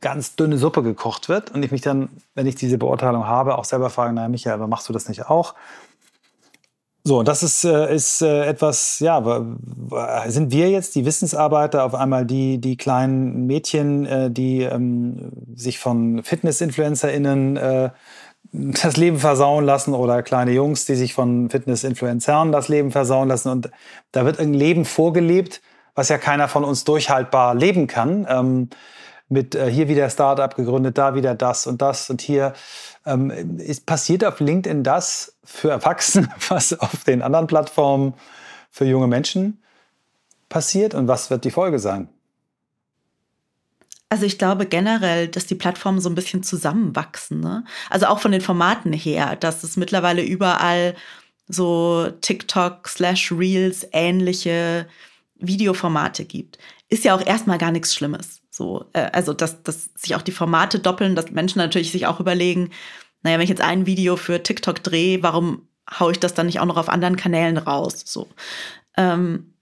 [0.00, 3.64] ganz dünne Suppe gekocht wird und ich mich dann, wenn ich diese Beurteilung habe, auch
[3.64, 5.54] selber frage, naja, Michael, aber machst du das nicht auch?
[7.06, 9.22] So, das ist, äh, ist äh, etwas, ja,
[10.26, 15.78] sind wir jetzt die Wissensarbeiter auf einmal die, die kleinen Mädchen, äh, die ähm, sich
[15.78, 17.90] von Fitness-InfluencerInnen äh,
[18.52, 23.50] das Leben versauen lassen oder kleine Jungs, die sich von Fitness-Influencern das Leben versauen lassen
[23.50, 23.70] und
[24.12, 25.60] da wird ein Leben vorgelebt,
[25.94, 28.26] was ja keiner von uns durchhaltbar leben kann.
[28.30, 28.70] Ähm,
[29.28, 32.52] mit äh, hier wieder Startup gegründet, da wieder das und das und hier
[33.06, 38.14] ähm, ist passiert auf LinkedIn das für Erwachsene, was auf den anderen Plattformen
[38.70, 39.62] für junge Menschen
[40.48, 42.08] passiert und was wird die Folge sein?
[44.08, 47.40] Also ich glaube generell, dass die Plattformen so ein bisschen zusammenwachsen.
[47.40, 47.64] Ne?
[47.90, 50.94] Also auch von den Formaten her, dass es mittlerweile überall
[51.48, 54.86] so TikTok slash Reels ähnliche
[55.36, 56.58] Videoformate gibt.
[56.88, 58.43] Ist ja auch erstmal gar nichts Schlimmes.
[58.54, 62.20] So, äh, also dass, dass sich auch die Formate doppeln, dass Menschen natürlich sich auch
[62.20, 62.70] überlegen,
[63.24, 65.66] naja, wenn ich jetzt ein Video für TikTok drehe, warum
[65.98, 68.02] haue ich das dann nicht auch noch auf anderen Kanälen raus?
[68.04, 68.28] So.
[68.96, 69.54] Ähm,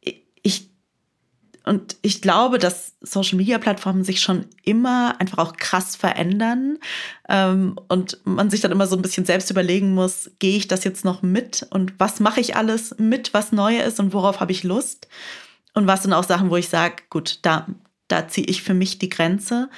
[0.00, 0.68] ich,
[1.64, 6.78] und ich glaube, dass Social Media Plattformen sich schon immer einfach auch krass verändern
[7.28, 10.82] ähm, und man sich dann immer so ein bisschen selbst überlegen muss, gehe ich das
[10.82, 14.50] jetzt noch mit und was mache ich alles mit, was neu ist und worauf habe
[14.50, 15.06] ich Lust?
[15.74, 17.66] Und was sind auch Sachen, wo ich sage, gut, da,
[18.12, 19.70] da ziehe ich für mich die Grenze.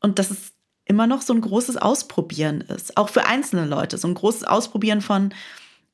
[0.00, 2.96] Und das ist immer noch so ein großes Ausprobieren ist.
[2.96, 3.96] Auch für einzelne Leute.
[3.96, 5.32] So ein großes Ausprobieren von,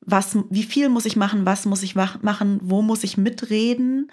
[0.01, 4.11] was, wie viel muss ich machen, was muss ich machen, wo muss ich mitreden,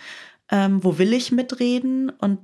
[0.50, 2.38] ähm, wo will ich mitreden und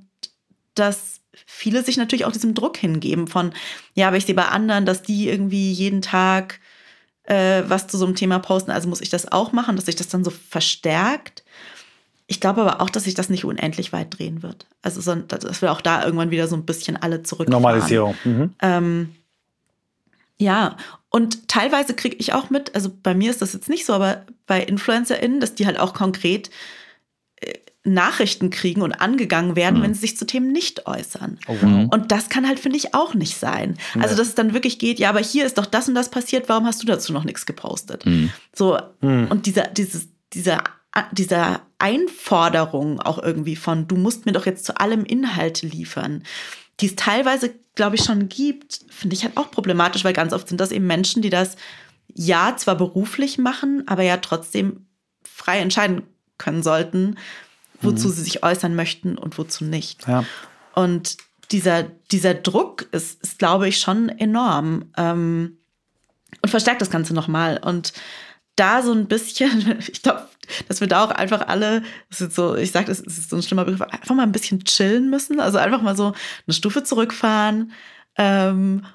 [0.73, 3.53] dass viele sich natürlich auch diesem Druck hingeben von,
[3.93, 6.59] ja, aber ich sehe bei anderen, dass die irgendwie jeden Tag
[7.23, 9.95] äh, was zu so einem Thema posten, also muss ich das auch machen, dass sich
[9.95, 11.44] das dann so verstärkt.
[12.27, 14.65] Ich glaube aber auch, dass sich das nicht unendlich weit drehen wird.
[14.81, 17.49] Also, so, dass wir auch da irgendwann wieder so ein bisschen alle zurück.
[17.49, 18.15] Normalisierung.
[18.23, 18.53] Mhm.
[18.61, 19.15] Ähm,
[20.37, 20.75] ja,
[21.09, 24.25] und teilweise kriege ich auch mit, also bei mir ist das jetzt nicht so, aber
[24.47, 26.49] bei InfluencerInnen, dass die halt auch konkret
[27.37, 27.53] äh,
[27.85, 29.83] Nachrichten kriegen und angegangen werden, mhm.
[29.83, 31.37] wenn sie sich zu Themen nicht äußern.
[31.47, 31.93] Oh, wow.
[31.93, 33.77] Und das kann halt, finde ich, auch nicht sein.
[33.93, 34.01] Ja.
[34.01, 36.49] Also, dass es dann wirklich geht, ja, aber hier ist doch das und das passiert,
[36.49, 38.05] warum hast du dazu noch nichts gepostet?
[38.05, 38.31] Mhm.
[38.53, 39.27] So, mhm.
[39.29, 40.63] und dieser, dieses, dieser
[41.11, 46.23] dieser Einforderung auch irgendwie von, du musst mir doch jetzt zu allem Inhalte liefern,
[46.79, 50.47] die es teilweise, glaube ich, schon gibt, finde ich halt auch problematisch, weil ganz oft
[50.47, 51.57] sind das eben Menschen, die das
[52.13, 54.85] ja zwar beruflich machen, aber ja trotzdem
[55.23, 56.03] frei entscheiden
[56.37, 57.17] können sollten,
[57.81, 58.13] wozu mhm.
[58.13, 60.07] sie sich äußern möchten und wozu nicht.
[60.07, 60.25] Ja.
[60.73, 61.17] Und
[61.51, 64.85] dieser, dieser Druck ist, ist, glaube ich, schon enorm.
[64.97, 65.57] Ähm,
[66.41, 67.59] und verstärkt das Ganze nochmal.
[67.63, 67.93] Und
[68.55, 70.27] da so ein bisschen, ich glaube,
[70.67, 73.43] dass wir da auch einfach alle, das ist so, ich sage, das ist so ein
[73.43, 75.39] schlimmer Begriff, einfach mal ein bisschen chillen müssen.
[75.39, 76.13] Also einfach mal so
[76.47, 77.71] eine Stufe zurückfahren
[78.17, 78.85] ähm,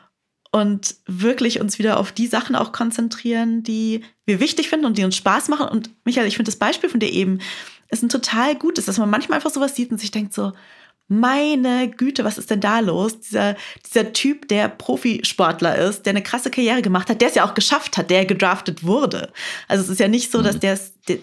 [0.53, 5.05] und wirklich uns wieder auf die Sachen auch konzentrieren, die wir wichtig finden und die
[5.05, 5.69] uns Spaß machen.
[5.69, 7.41] Und Michael, ich finde das Beispiel von dir eben
[7.91, 10.53] ist ein total gutes, dass man manchmal einfach sowas sieht und sich denkt so,
[11.13, 13.19] meine Güte, was ist denn da los?
[13.19, 17.45] Dieser, dieser Typ, der Profisportler ist, der eine krasse Karriere gemacht hat, der es ja
[17.45, 19.33] auch geschafft hat, der gedraftet wurde.
[19.67, 20.61] Also es ist ja nicht so, dass mhm.
[20.61, 20.79] der,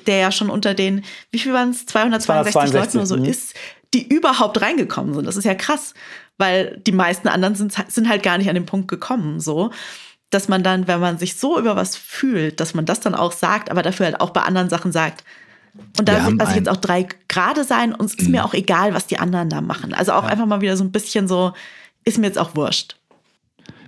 [0.06, 3.32] der ja schon unter den, wie viel waren es, 262, 262 Leuten oder so mhm.
[3.32, 3.54] ist,
[3.94, 5.26] die überhaupt reingekommen sind.
[5.26, 5.94] Das ist ja krass,
[6.38, 9.72] weil die meisten anderen sind, sind halt gar nicht an den Punkt gekommen, so.
[10.32, 13.32] Dass man dann, wenn man sich so über was fühlt, dass man das dann auch
[13.32, 15.24] sagt, aber dafür halt auch bei anderen Sachen sagt,
[15.98, 18.48] und da lasse ich jetzt auch drei Grade sein und es ist mir mhm.
[18.48, 19.94] auch egal, was die anderen da machen.
[19.94, 20.30] Also auch ja.
[20.30, 21.54] einfach mal wieder so ein bisschen so,
[22.04, 22.96] ist mir jetzt auch wurscht.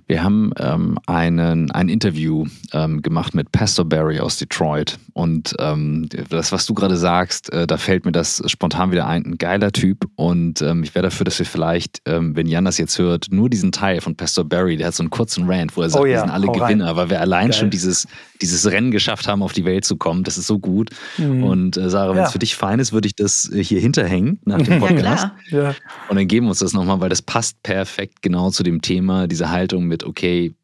[0.06, 4.98] Wir haben ähm, einen, ein Interview ähm, gemacht mit Pastor Barry aus Detroit.
[5.12, 9.24] Und ähm, das, was du gerade sagst, äh, da fällt mir das spontan wieder ein.
[9.24, 10.06] Ein geiler Typ.
[10.16, 13.50] Und ähm, ich wäre dafür, dass wir vielleicht, ähm, wenn Jan das jetzt hört, nur
[13.50, 16.06] diesen Teil von Pastor Barry, der hat so einen kurzen Rant, wo er sagt, oh
[16.06, 16.96] ja, wir sind alle Gewinner, rein.
[16.96, 17.58] weil wir allein Geil.
[17.58, 18.06] schon dieses,
[18.40, 20.24] dieses Rennen geschafft haben, auf die Welt zu kommen.
[20.24, 20.90] Das ist so gut.
[21.18, 21.44] Mhm.
[21.44, 22.26] Und äh, Sarah, wenn ja.
[22.26, 25.28] es für dich fein ist, würde ich das hier hinterhängen nach dem Podcast.
[25.50, 25.74] Ja, ja.
[26.08, 29.26] Und dann geben wir uns das nochmal, weil das passt perfekt genau zu dem Thema,
[29.26, 30.54] diese Haltung mit, okay,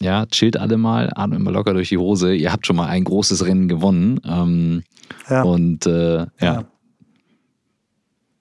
[0.00, 2.34] ja, chillt alle mal, atmet mal locker durch die Hose.
[2.34, 4.20] Ihr habt schon mal ein großes Rennen gewonnen.
[4.24, 4.82] Ähm,
[5.28, 5.42] ja.
[5.42, 6.64] Und äh, ja.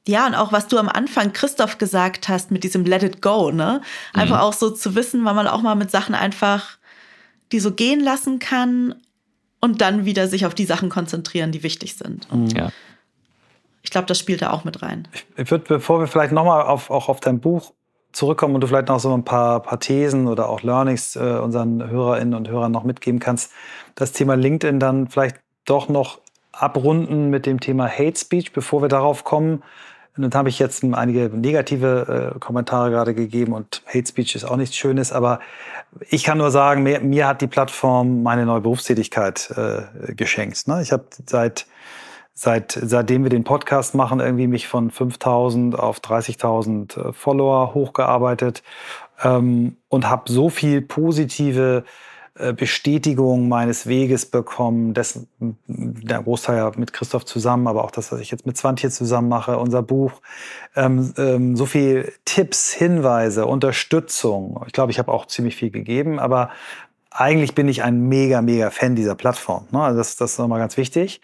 [0.07, 3.51] Ja, und auch was du am Anfang, Christoph, gesagt hast mit diesem Let it go,
[3.51, 3.81] ne?
[4.13, 4.41] Einfach mhm.
[4.41, 6.79] auch so zu wissen, wann man auch mal mit Sachen einfach
[7.51, 8.95] die so gehen lassen kann
[9.59, 12.29] und dann wieder sich auf die Sachen konzentrieren, die wichtig sind.
[12.31, 12.71] Und ja.
[13.81, 15.07] Ich glaube, das spielt da auch mit rein.
[15.37, 17.73] Ich würde, bevor wir vielleicht nochmal auf, auch auf dein Buch
[18.11, 21.89] zurückkommen und du vielleicht noch so ein paar, paar Thesen oder auch Learnings äh, unseren
[21.89, 23.51] Hörerinnen und Hörern noch mitgeben kannst,
[23.95, 26.19] das Thema LinkedIn dann vielleicht doch noch
[26.51, 29.63] abrunden mit dem Thema Hate Speech, bevor wir darauf kommen.
[30.17, 34.57] Dann habe ich jetzt einige negative äh, Kommentare gerade gegeben und Hate Speech ist auch
[34.57, 35.39] nichts Schönes, aber
[36.09, 40.67] ich kann nur sagen, mir, mir hat die Plattform meine neue Berufstätigkeit äh, geschenkt.
[40.67, 40.81] Ne?
[40.81, 41.67] Ich habe seit
[42.39, 48.63] seit, seitdem wir den Podcast machen, irgendwie mich von 5000 auf 30.000 äh, Follower hochgearbeitet
[49.21, 51.83] ähm, und habe so viel positive
[52.35, 55.27] äh, Bestätigung meines Weges bekommen, dessen,
[55.67, 59.27] der Großteil ja mit Christoph zusammen, aber auch das, was ich jetzt mit Swantje zusammen
[59.27, 60.13] mache, unser Buch,
[60.77, 64.63] ähm, ähm, so viel Tipps, Hinweise, Unterstützung.
[64.65, 66.51] Ich glaube, ich habe auch ziemlich viel gegeben, aber
[67.11, 69.67] eigentlich bin ich ein mega, mega Fan dieser Plattform.
[69.71, 69.81] Ne?
[69.81, 71.19] Also das, das ist nochmal ganz wichtig.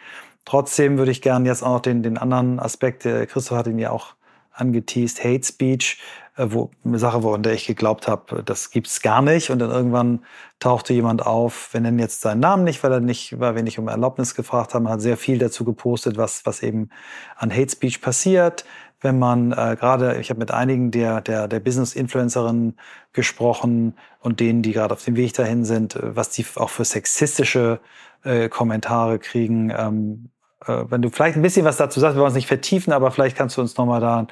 [0.45, 3.91] Trotzdem würde ich gerne jetzt auch noch den, den anderen Aspekt, Christoph hat ihn ja
[3.91, 4.15] auch
[4.55, 5.99] angeteased, Hate Speech,
[6.37, 9.49] äh, wo eine Sache, woran der ich geglaubt habe, das gibt's gar nicht.
[9.49, 10.23] Und dann irgendwann
[10.59, 13.79] tauchte jemand auf, wir nennen jetzt seinen Namen nicht, weil er nicht, weil wir nicht
[13.79, 16.89] um Erlaubnis gefragt haben, hat sehr viel dazu gepostet, was, was eben
[17.35, 18.65] an Hate Speech passiert.
[19.01, 22.77] Wenn man äh, gerade, ich habe mit einigen der, der, der Business-Influencerinnen
[23.13, 26.85] gesprochen und denen, die gerade auf dem Weg dahin sind, äh, was die auch für
[26.85, 27.79] sexistische
[28.23, 29.71] äh, Kommentare kriegen.
[29.77, 30.34] Ähm, äh,
[30.68, 33.38] wenn du vielleicht ein bisschen was dazu sagst, wir wollen es nicht vertiefen, aber vielleicht
[33.38, 34.28] kannst du uns nochmal da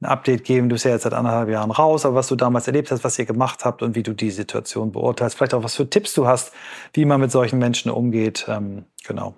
[0.00, 0.68] ein Update geben.
[0.68, 3.18] Du bist ja jetzt seit anderthalb Jahren raus, aber was du damals erlebt hast, was
[3.18, 5.36] ihr gemacht habt und wie du die Situation beurteilst.
[5.36, 6.52] Vielleicht auch was für Tipps du hast,
[6.92, 8.46] wie man mit solchen Menschen umgeht.
[8.48, 9.34] Ähm, genau.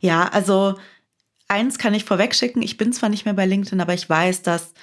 [0.00, 0.74] Ja, also
[1.48, 2.62] eins kann ich vorwegschicken.
[2.62, 4.74] Ich bin zwar nicht mehr bei LinkedIn, aber ich weiß, dass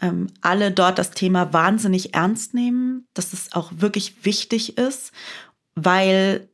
[0.00, 5.12] ähm, alle dort das Thema wahnsinnig ernst nehmen, dass es auch wirklich wichtig ist,
[5.74, 6.48] weil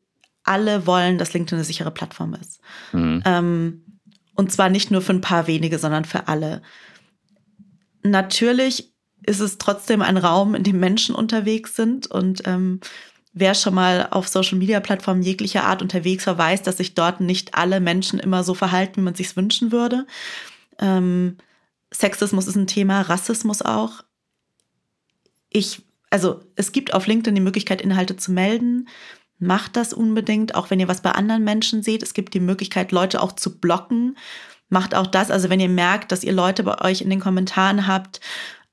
[0.44, 2.60] alle wollen, dass LinkedIn eine sichere Plattform ist.
[2.92, 3.22] Mhm.
[3.24, 3.82] Ähm,
[4.40, 6.62] und zwar nicht nur für ein paar wenige, sondern für alle.
[8.02, 8.94] Natürlich
[9.26, 12.06] ist es trotzdem ein Raum, in dem Menschen unterwegs sind.
[12.06, 12.80] Und ähm,
[13.34, 17.80] wer schon mal auf Social-Media-Plattformen jeglicher Art unterwegs war, weiß, dass sich dort nicht alle
[17.80, 20.06] Menschen immer so verhalten, wie man sich wünschen würde.
[20.78, 21.36] Ähm,
[21.92, 24.04] Sexismus ist ein Thema, Rassismus auch.
[25.50, 28.88] Ich, also es gibt auf LinkedIn die Möglichkeit, Inhalte zu melden.
[29.42, 32.02] Macht das unbedingt, auch wenn ihr was bei anderen Menschen seht.
[32.02, 34.18] Es gibt die Möglichkeit, Leute auch zu blocken.
[34.68, 35.30] Macht auch das.
[35.30, 38.20] Also wenn ihr merkt, dass ihr Leute bei euch in den Kommentaren habt,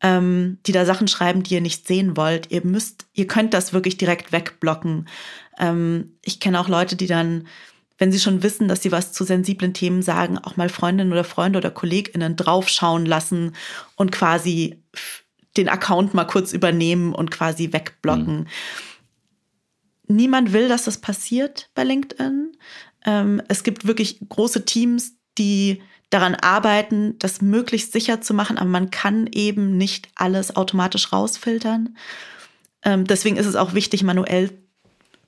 [0.02, 3.72] ähm, die da Sachen schreiben, die ihr nicht sehen wollt, ihr müsst, ihr könnt das
[3.72, 5.08] wirklich direkt wegblocken.
[5.58, 7.48] Ähm, ich kenne auch Leute, die dann,
[7.98, 11.24] wenn sie schon wissen, dass sie was zu sensiblen Themen sagen, auch mal Freundinnen oder
[11.24, 13.56] Freunde oder KollegInnen draufschauen lassen
[13.96, 14.84] und quasi
[15.56, 18.40] den Account mal kurz übernehmen und quasi wegblocken.
[18.42, 18.48] Mhm
[20.08, 22.54] niemand will, dass das passiert bei LinkedIn.
[23.06, 28.70] Ähm, es gibt wirklich große Teams, die daran arbeiten, das möglichst sicher zu machen, aber
[28.70, 31.98] man kann eben nicht alles automatisch rausfiltern.
[32.84, 34.52] Ähm, deswegen ist es auch wichtig, manuell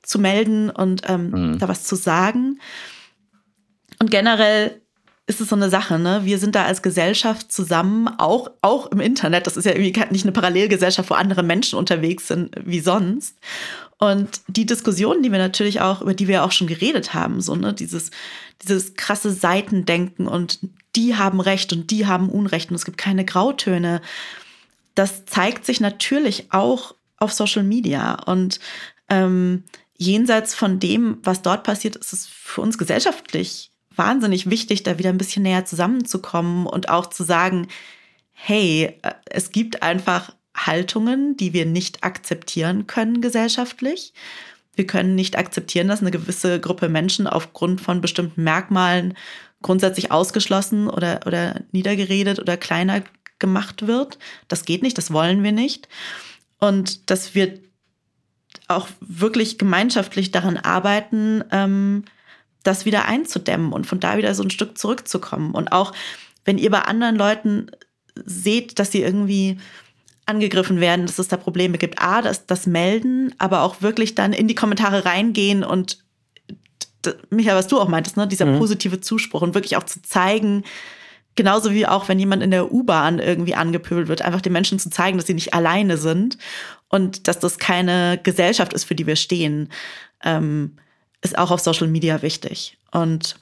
[0.02, 1.60] zu melden und ähm, mhm.
[1.60, 2.60] da was zu sagen.
[4.00, 4.82] Und generell
[5.28, 6.22] ist es so eine Sache, ne?
[6.24, 9.46] Wir sind da als Gesellschaft zusammen, auch, auch im Internet.
[9.46, 13.38] Das ist ja irgendwie nicht eine Parallelgesellschaft, wo andere Menschen unterwegs sind wie sonst.
[14.00, 17.56] Und die Diskussionen, die wir natürlich auch, über die wir auch schon geredet haben, so,
[17.56, 18.12] ne, dieses,
[18.64, 20.60] dieses krasse Seitendenken und
[20.96, 24.02] die haben Recht und die haben Unrecht und es gibt keine Grautöne.
[24.96, 28.16] Das zeigt sich natürlich auch auf Social Media.
[28.24, 28.62] Und
[29.10, 29.64] ähm,
[29.98, 35.10] jenseits von dem, was dort passiert, ist es für uns gesellschaftlich wahnsinnig wichtig, da wieder
[35.10, 37.68] ein bisschen näher zusammenzukommen und auch zu sagen,
[38.32, 44.14] hey, äh, es gibt einfach Haltungen, die wir nicht akzeptieren können gesellschaftlich.
[44.76, 49.16] Wir können nicht akzeptieren, dass eine gewisse Gruppe Menschen aufgrund von bestimmten Merkmalen
[49.62, 53.04] grundsätzlich ausgeschlossen oder, oder niedergeredet oder kleiner
[53.40, 54.18] gemacht wird.
[54.48, 55.90] Das geht nicht, das wollen wir nicht.
[56.60, 57.60] Und dass wir
[58.68, 62.06] auch wirklich gemeinschaftlich daran arbeiten, ähm,
[62.64, 65.54] das wieder einzudämmen und von da wieder so ein Stück zurückzukommen.
[65.54, 65.94] Und auch
[66.46, 67.72] wenn ihr bei anderen Leuten
[68.26, 69.58] seht, dass sie irgendwie
[70.30, 74.32] angegriffen werden, dass es da Probleme gibt, a, das, das melden, aber auch wirklich dann
[74.32, 75.98] in die Kommentare reingehen und
[77.30, 78.60] Michael, was du auch meintest, ne, dieser mhm.
[78.60, 80.64] positive Zuspruch und wirklich auch zu zeigen,
[81.36, 84.90] genauso wie auch wenn jemand in der U-Bahn irgendwie angepöbelt wird, einfach den Menschen zu
[84.90, 86.38] zeigen, dass sie nicht alleine sind
[86.90, 89.70] und dass das keine Gesellschaft ist, für die wir stehen.
[90.24, 90.76] Ähm,
[91.22, 92.78] ist auch auf Social Media wichtig.
[92.92, 93.36] Und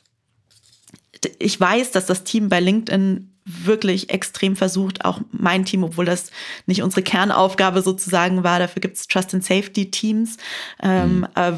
[1.39, 6.31] ich weiß, dass das Team bei LinkedIn wirklich extrem versucht, auch mein Team, obwohl das
[6.65, 10.37] nicht unsere Kernaufgabe sozusagen war, dafür gibt es Trust and Safety Teams,
[10.81, 11.27] ähm, mhm.
[11.35, 11.53] äh,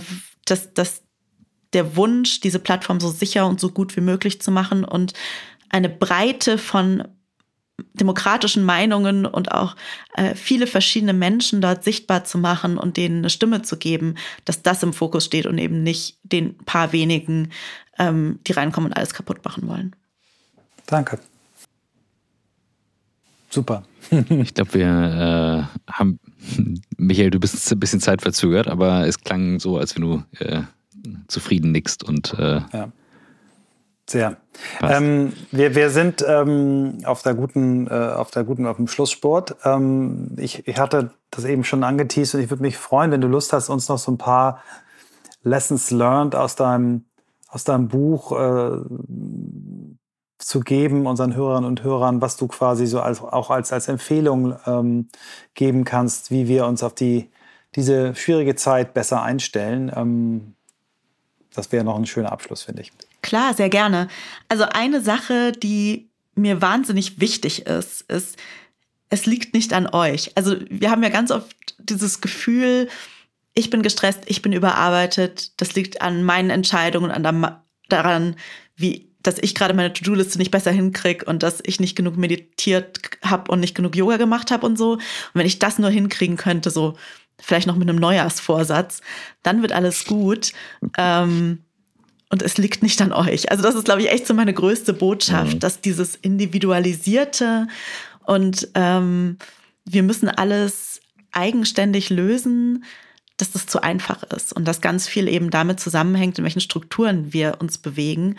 [0.45, 1.01] dass, dass
[1.73, 5.13] der Wunsch, diese Plattform so sicher und so gut wie möglich zu machen und
[5.69, 7.03] eine Breite von
[7.93, 9.75] demokratischen Meinungen und auch
[10.15, 14.15] äh, viele verschiedene Menschen dort sichtbar zu machen und denen eine Stimme zu geben,
[14.45, 17.51] dass das im Fokus steht und eben nicht den paar wenigen,
[17.97, 19.95] ähm, die reinkommen und alles kaputt machen wollen.
[20.87, 21.19] Danke.
[23.49, 23.83] Super.
[24.29, 26.19] ich glaube, wir äh, haben,
[26.97, 30.61] Michael, du bist ein bisschen zeitverzögert, aber es klang so, als wenn du äh,
[31.27, 32.91] zufrieden nickst und äh, ja.
[34.09, 34.37] Sehr.
[34.81, 39.57] Ähm, wir, wir sind ähm, auf der guten, äh, auf der guten, auf dem Schlusssport.
[39.63, 43.27] Ähm, ich, ich hatte das eben schon angeteased und ich würde mich freuen, wenn du
[43.27, 44.63] Lust hast, uns noch so ein paar
[45.43, 47.05] Lessons learned aus deinem,
[47.49, 48.79] aus deinem Buch äh,
[50.39, 54.57] zu geben, unseren Hörern und Hörern, was du quasi so als, auch als, als Empfehlung
[54.65, 55.09] ähm,
[55.53, 57.29] geben kannst, wie wir uns auf die,
[57.75, 59.91] diese schwierige Zeit besser einstellen.
[59.93, 60.55] Ähm,
[61.53, 62.91] das wäre noch ein schöner Abschluss, finde ich.
[63.21, 64.07] Klar, sehr gerne.
[64.47, 68.37] Also eine Sache, die mir wahnsinnig wichtig ist, ist,
[69.09, 70.31] es liegt nicht an euch.
[70.35, 72.87] Also wir haben ja ganz oft dieses Gefühl,
[73.53, 77.57] ich bin gestresst, ich bin überarbeitet, das liegt an meinen Entscheidungen, an
[77.89, 78.35] daran,
[78.79, 83.01] wie dass ich gerade meine To-Do-Liste nicht besser hinkriege und dass ich nicht genug meditiert
[83.21, 84.93] habe und nicht genug Yoga gemacht habe und so.
[84.93, 85.01] Und
[85.33, 86.95] wenn ich das nur hinkriegen könnte, so
[87.37, 89.01] vielleicht noch mit einem Neujahrsvorsatz,
[89.43, 90.53] dann wird alles gut.
[90.97, 91.59] Ähm,
[92.29, 93.51] und es liegt nicht an euch.
[93.51, 95.59] Also das ist, glaube ich, echt so meine größte Botschaft, mhm.
[95.59, 97.67] dass dieses Individualisierte
[98.25, 99.37] und ähm,
[99.85, 101.01] wir müssen alles
[101.31, 102.85] eigenständig lösen,
[103.37, 107.33] dass das zu einfach ist und dass ganz viel eben damit zusammenhängt, in welchen Strukturen
[107.33, 108.35] wir uns bewegen.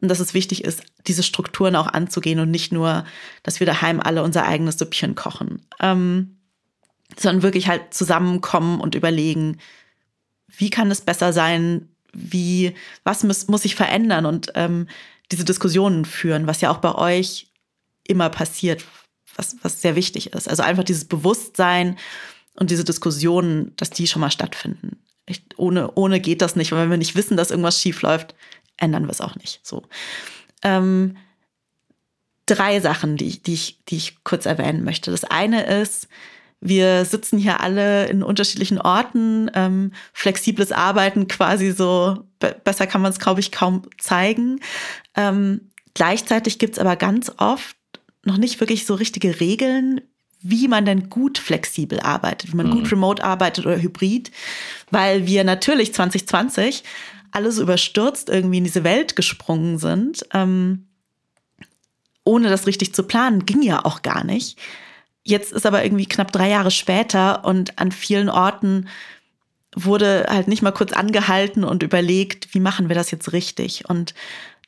[0.00, 3.04] Und dass es wichtig ist, diese Strukturen auch anzugehen und nicht nur,
[3.42, 6.38] dass wir daheim alle unser eigenes Süppchen kochen, ähm,
[7.18, 9.58] sondern wirklich halt zusammenkommen und überlegen,
[10.48, 12.74] wie kann es besser sein, wie,
[13.04, 14.88] was muss, muss sich verändern und ähm,
[15.30, 17.48] diese Diskussionen führen, was ja auch bei euch
[18.06, 18.84] immer passiert,
[19.36, 20.48] was, was sehr wichtig ist.
[20.48, 21.96] Also einfach dieses Bewusstsein
[22.54, 24.98] und diese Diskussionen, dass die schon mal stattfinden.
[25.26, 26.72] Ich, ohne, ohne geht das nicht.
[26.72, 28.34] Und wenn wir nicht wissen, dass irgendwas schief läuft,
[28.80, 29.60] ändern wir es auch nicht.
[29.62, 29.82] So.
[30.62, 31.16] Ähm,
[32.46, 35.10] drei Sachen, die, die, ich, die ich kurz erwähnen möchte.
[35.10, 36.08] Das eine ist,
[36.60, 43.12] wir sitzen hier alle in unterschiedlichen Orten, ähm, flexibles Arbeiten quasi so, besser kann man
[43.12, 44.60] es, glaube ich, kaum zeigen.
[45.16, 47.76] Ähm, gleichzeitig gibt es aber ganz oft
[48.24, 50.02] noch nicht wirklich so richtige Regeln,
[50.42, 52.72] wie man denn gut flexibel arbeitet, wie man mhm.
[52.72, 54.30] gut remote arbeitet oder hybrid,
[54.90, 56.82] weil wir natürlich 2020
[57.32, 60.86] alles überstürzt irgendwie in diese Welt gesprungen sind, ähm,
[62.24, 64.58] ohne das richtig zu planen, ging ja auch gar nicht.
[65.22, 68.88] Jetzt ist aber irgendwie knapp drei Jahre später und an vielen Orten
[69.74, 73.88] wurde halt nicht mal kurz angehalten und überlegt, wie machen wir das jetzt richtig?
[73.88, 74.14] Und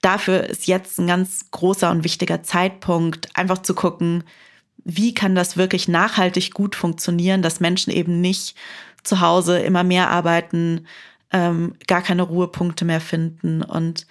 [0.00, 4.24] dafür ist jetzt ein ganz großer und wichtiger Zeitpunkt, einfach zu gucken,
[4.84, 8.56] wie kann das wirklich nachhaltig gut funktionieren, dass Menschen eben nicht
[9.02, 10.86] zu Hause immer mehr arbeiten,
[11.32, 14.06] ähm, gar keine Ruhepunkte mehr finden und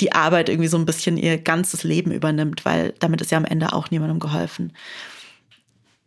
[0.00, 3.44] die Arbeit irgendwie so ein bisschen ihr ganzes Leben übernimmt, weil damit ist ja am
[3.44, 4.72] Ende auch niemandem geholfen.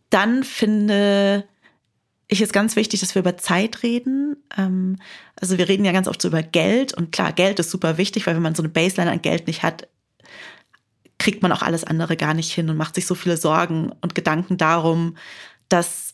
[0.09, 1.45] Dann finde
[2.27, 4.35] ich es ganz wichtig, dass wir über Zeit reden.
[4.57, 4.97] Ähm,
[5.39, 8.27] also wir reden ja ganz oft so über Geld und klar, Geld ist super wichtig,
[8.27, 9.87] weil wenn man so eine Baseline an Geld nicht hat,
[11.19, 14.15] kriegt man auch alles andere gar nicht hin und macht sich so viele Sorgen und
[14.15, 15.17] Gedanken darum,
[15.69, 16.06] dass,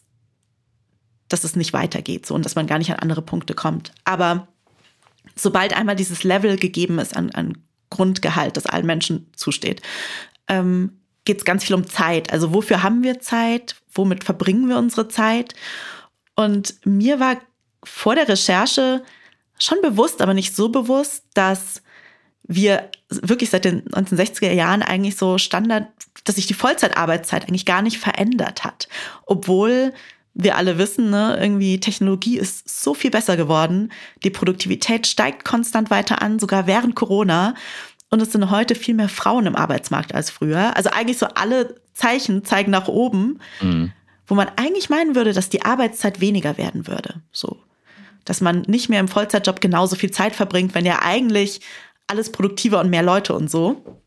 [1.33, 3.91] dass es nicht weitergeht so und dass man gar nicht an andere Punkte kommt.
[4.05, 4.47] Aber
[5.35, 7.57] sobald einmal dieses Level gegeben ist an, an
[7.89, 9.81] Grundgehalt, das allen Menschen zusteht,
[10.47, 12.31] ähm, geht es ganz viel um Zeit.
[12.31, 13.75] Also wofür haben wir Zeit?
[13.93, 15.55] Womit verbringen wir unsere Zeit?
[16.35, 17.37] Und mir war
[17.83, 19.03] vor der Recherche
[19.59, 21.81] schon bewusst, aber nicht so bewusst, dass
[22.43, 25.87] wir wirklich seit den 1960er Jahren eigentlich so Standard,
[26.25, 28.87] dass sich die Vollzeitarbeitszeit eigentlich gar nicht verändert hat.
[29.25, 29.93] Obwohl
[30.33, 33.91] wir alle wissen, ne, irgendwie Technologie ist so viel besser geworden.
[34.23, 37.53] Die Produktivität steigt konstant weiter an, sogar während Corona.
[38.09, 40.75] Und es sind heute viel mehr Frauen im Arbeitsmarkt als früher.
[40.75, 43.91] Also eigentlich so alle Zeichen zeigen nach oben, mhm.
[44.27, 47.21] wo man eigentlich meinen würde, dass die Arbeitszeit weniger werden würde.
[47.31, 47.59] So.
[48.25, 51.61] Dass man nicht mehr im Vollzeitjob genauso viel Zeit verbringt, wenn ja eigentlich
[52.07, 53.99] alles produktiver und mehr Leute und so.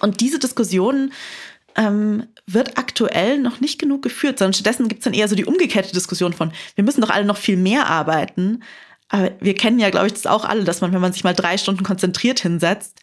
[0.00, 1.12] Und diese Diskussionen
[1.80, 5.46] ähm, wird aktuell noch nicht genug geführt, sondern stattdessen gibt es dann eher so die
[5.46, 8.62] umgekehrte Diskussion von, wir müssen doch alle noch viel mehr arbeiten.
[9.08, 11.34] Aber wir kennen ja, glaube ich, das auch alle, dass man, wenn man sich mal
[11.34, 13.00] drei Stunden konzentriert hinsetzt,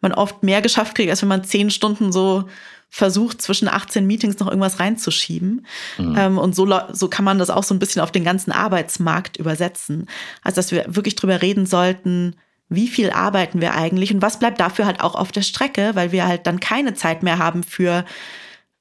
[0.00, 2.44] man oft mehr geschafft kriegt, als wenn man zehn Stunden so
[2.88, 5.66] versucht, zwischen 18 Meetings noch irgendwas reinzuschieben.
[5.98, 6.16] Mhm.
[6.18, 9.36] Ähm, und so, so kann man das auch so ein bisschen auf den ganzen Arbeitsmarkt
[9.36, 10.08] übersetzen.
[10.42, 12.36] Also, dass wir wirklich drüber reden sollten,
[12.68, 16.12] wie viel arbeiten wir eigentlich und was bleibt dafür halt auch auf der Strecke, weil
[16.12, 18.04] wir halt dann keine Zeit mehr haben für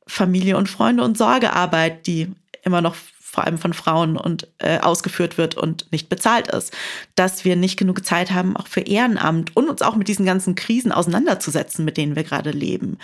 [0.08, 2.32] Familie und Freunde und Sorgearbeit, die
[2.64, 2.96] immer noch
[3.36, 6.74] vor allem von Frauen und äh, ausgeführt wird und nicht bezahlt ist,
[7.16, 10.56] dass wir nicht genug Zeit haben auch für Ehrenamt und uns auch mit diesen ganzen
[10.56, 12.98] Krisen auseinanderzusetzen, mit denen wir gerade leben.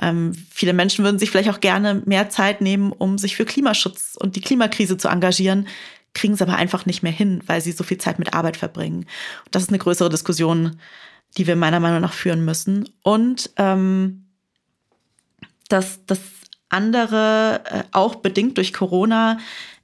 [0.00, 4.16] Ähm, viele Menschen würden sich vielleicht auch gerne mehr Zeit nehmen, um sich für Klimaschutz
[4.18, 5.68] und die Klimakrise zu engagieren
[6.16, 9.00] kriegen es aber einfach nicht mehr hin, weil sie so viel Zeit mit Arbeit verbringen.
[9.44, 10.80] Und das ist eine größere Diskussion,
[11.36, 12.88] die wir meiner Meinung nach führen müssen.
[13.02, 14.24] Und ähm,
[15.68, 16.20] das, das
[16.68, 19.38] andere, äh, auch bedingt durch Corona,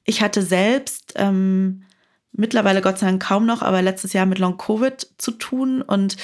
[0.05, 1.83] ich hatte selbst ähm,
[2.31, 5.81] mittlerweile Gott sei Dank kaum noch, aber letztes Jahr mit Long-Covid zu tun.
[5.81, 6.17] Und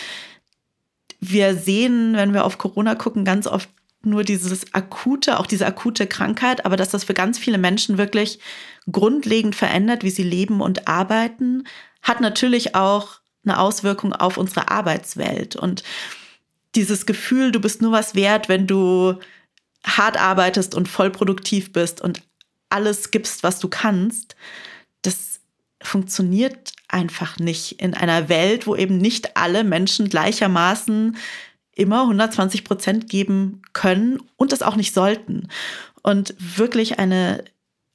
[1.19, 3.69] wir sehen, wenn wir auf Corona gucken, ganz oft
[4.01, 8.39] nur dieses akute, auch diese akute Krankheit, aber dass das für ganz viele Menschen wirklich
[8.91, 11.65] grundlegend verändert, wie sie leben und arbeiten,
[12.01, 15.55] hat natürlich auch eine Auswirkung auf unsere Arbeitswelt.
[15.55, 15.83] Und
[16.75, 19.15] dieses Gefühl, du bist nur was wert, wenn du
[19.83, 22.21] hart arbeitest und voll produktiv bist und
[22.69, 24.35] alles gibst, was du kannst,
[25.01, 25.39] das
[25.81, 31.17] funktioniert einfach nicht in einer Welt, wo eben nicht alle Menschen gleichermaßen
[31.79, 35.47] immer 120 Prozent geben können und das auch nicht sollten.
[36.03, 37.43] Und wirklich eine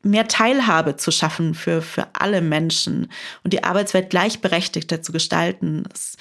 [0.03, 3.11] mehr Teilhabe zu schaffen für, für alle Menschen
[3.43, 6.19] und die Arbeitswelt gleichberechtigter zu gestalten, ist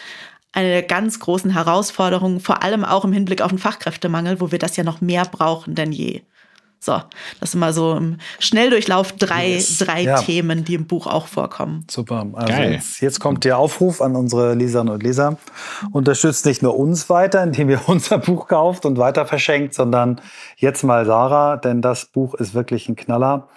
[0.53, 4.59] eine der ganz großen Herausforderungen, vor allem auch im Hinblick auf den Fachkräftemangel, wo wir
[4.59, 6.21] das ja noch mehr brauchen denn je.
[6.83, 6.99] So,
[7.39, 9.77] das sind mal so im Schnelldurchlauf drei, yes.
[9.77, 10.17] drei ja.
[10.17, 11.85] Themen, die im Buch auch vorkommen.
[11.89, 12.27] Super.
[12.33, 15.37] Also jetzt, jetzt, kommt der Aufruf an unsere Leserinnen und Leser.
[15.93, 20.19] Unterstützt nicht nur uns weiter, indem ihr unser Buch kauft und weiter verschenkt, sondern
[20.57, 23.47] jetzt mal Sarah, denn das Buch ist wirklich ein Knaller.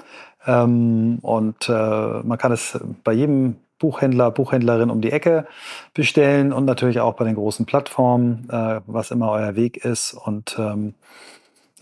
[0.46, 5.48] Ähm, und äh, man kann es bei jedem Buchhändler, Buchhändlerin um die Ecke
[5.94, 10.14] bestellen und natürlich auch bei den großen Plattformen, äh, was immer euer Weg ist.
[10.14, 10.94] Und ähm,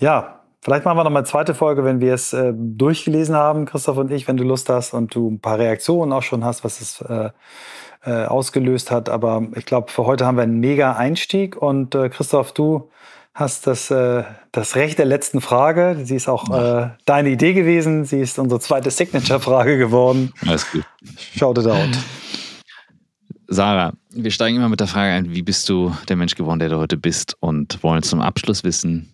[0.01, 3.67] ja, Vielleicht machen wir noch mal eine zweite Folge, wenn wir es äh, durchgelesen haben,
[3.67, 6.65] Christoph und ich, wenn du Lust hast und du ein paar Reaktionen auch schon hast,
[6.65, 7.29] was es äh,
[8.07, 9.11] äh, ausgelöst hat.
[9.11, 11.61] Aber ich glaube, für heute haben wir einen mega Einstieg.
[11.61, 12.89] Und äh, Christoph, du
[13.35, 15.99] hast das, äh, das Recht der letzten Frage.
[16.03, 18.07] Sie ist auch äh, deine Idee gewesen.
[18.07, 20.33] Sie ist unsere zweite Signature-Frage geworden.
[20.47, 20.85] Alles gut.
[21.37, 21.91] Shout it out.
[23.49, 26.71] Sarah, wir steigen immer mit der Frage ein, wie bist du der Mensch geworden, der
[26.71, 27.37] du heute bist?
[27.41, 29.14] Und wollen zum Abschluss wissen,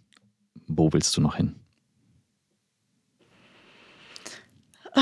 [0.77, 1.57] wo willst du noch hin?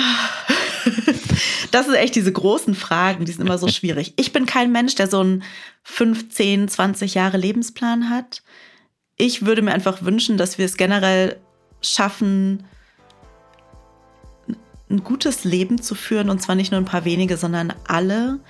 [1.71, 4.14] Das sind echt diese großen Fragen, die sind immer so schwierig.
[4.16, 5.43] Ich bin kein Mensch, der so einen
[5.85, 8.43] 15, 20 Jahre Lebensplan hat.
[9.16, 11.37] Ich würde mir einfach wünschen, dass wir es generell
[11.83, 12.64] schaffen,
[14.91, 18.41] ein gutes Leben zu führen und zwar nicht nur ein paar wenige, sondern alle.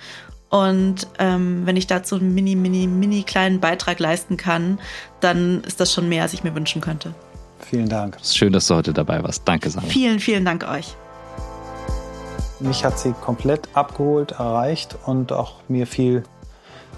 [0.49, 4.79] Und ähm, wenn ich dazu einen mini, mini, mini kleinen Beitrag leisten kann,
[5.19, 7.13] dann ist das schon mehr, als ich mir wünschen könnte.
[7.59, 8.17] Vielen Dank.
[8.23, 9.43] Schön, dass du heute dabei warst.
[9.45, 9.85] Danke, Sarah.
[9.85, 10.95] Vielen, vielen Dank euch.
[12.59, 16.23] mich hat sie komplett abgeholt, erreicht und auch mir viel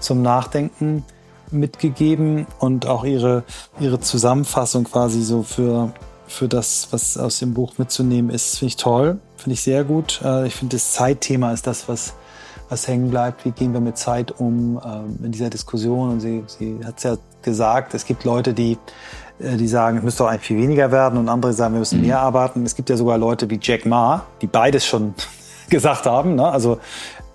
[0.00, 1.04] zum Nachdenken
[1.50, 3.44] mitgegeben und auch ihre,
[3.78, 5.92] ihre Zusammenfassung quasi so für,
[6.26, 10.20] für das, was aus dem Buch mitzunehmen ist, finde ich toll, finde ich sehr gut.
[10.24, 12.14] Äh, ich finde, das Zeitthema ist das, was,
[12.72, 13.44] was hängen bleibt.
[13.44, 16.10] Wie gehen wir mit Zeit um ähm, in dieser Diskussion?
[16.10, 18.78] Und sie, sie hat es ja gesagt, es gibt Leute, die,
[19.38, 22.00] äh, die sagen, es müsste doch eigentlich viel weniger werden und andere sagen, wir müssen
[22.00, 22.06] mhm.
[22.06, 22.64] mehr arbeiten.
[22.64, 25.14] Es gibt ja sogar Leute wie Jack Ma, die beides schon
[25.68, 26.34] gesagt haben.
[26.34, 26.46] Ne?
[26.46, 26.78] Also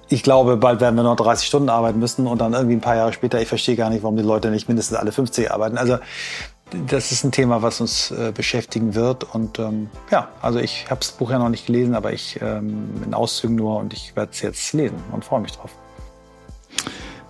[0.10, 2.96] ich glaube, bald werden wir noch 30 Stunden arbeiten müssen und dann irgendwie ein paar
[2.96, 5.78] Jahre später, ich verstehe gar nicht, warum die Leute nicht mindestens alle 50 arbeiten.
[5.78, 5.98] Also
[6.88, 9.24] das ist ein Thema, was uns äh, beschäftigen wird.
[9.34, 12.89] Und ähm, ja, also ich habe das Buch ja noch nicht gelesen, aber ich ähm,
[13.05, 15.72] in Auszügen nur und ich werde es jetzt lesen und freue mich drauf.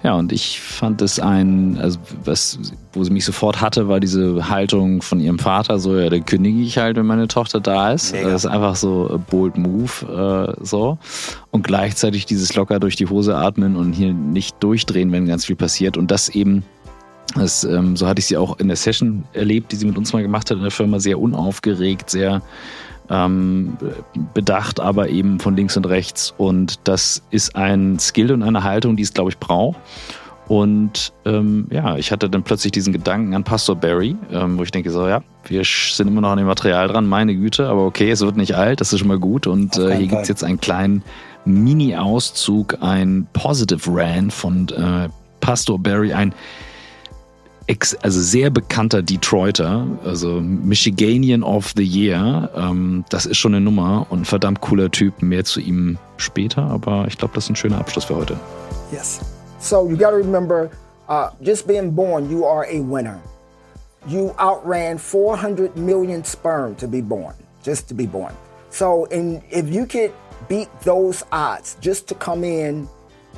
[0.03, 2.59] Ja, und ich fand es ein, also was,
[2.93, 6.61] wo sie mich sofort hatte, war diese Haltung von ihrem Vater, so, ja, dann kündige
[6.61, 8.13] ich halt, wenn meine Tochter da ist.
[8.13, 8.29] Mega.
[8.29, 10.99] Das ist einfach so a bold move, äh, so.
[11.49, 15.55] Und gleichzeitig dieses locker durch die Hose atmen und hier nicht durchdrehen, wenn ganz viel
[15.55, 15.97] passiert.
[15.97, 16.63] Und das eben,
[17.35, 20.13] das, ähm, so hatte ich sie auch in der Session erlebt, die sie mit uns
[20.13, 22.41] mal gemacht hat in der Firma, sehr unaufgeregt, sehr
[23.09, 23.77] ähm,
[24.33, 26.33] bedacht, aber eben von links und rechts.
[26.37, 29.79] Und das ist ein Skill und eine Haltung, die es, glaube ich, braucht.
[30.47, 34.71] Und ähm, ja, ich hatte dann plötzlich diesen Gedanken an Pastor Barry, ähm, wo ich
[34.71, 38.09] denke so, ja, wir sind immer noch an dem Material dran, meine Güte, aber okay,
[38.09, 39.45] es wird nicht alt, das ist schon mal gut.
[39.45, 41.03] Und äh, hier gibt's jetzt einen kleinen
[41.43, 45.09] Mini-Auszug, ein Positive Rant von äh,
[45.41, 46.33] Pastor Barry, ein
[48.01, 52.49] also sehr bekannter Detroiter, also Michiganian of the Year.
[52.55, 55.21] Ähm, das ist schon eine Nummer und verdammt cooler Typ.
[55.21, 58.37] Mehr zu ihm später, aber ich glaube, das ist ein schöner Abschluss für heute.
[58.91, 59.19] Yes.
[59.59, 60.69] So you got to remember,
[61.09, 63.19] uh, just being born, you are a winner.
[64.07, 68.33] You outran 400 million sperm to be born, just to be born.
[68.69, 70.11] So, in, if you could
[70.47, 72.87] beat those odds just to come in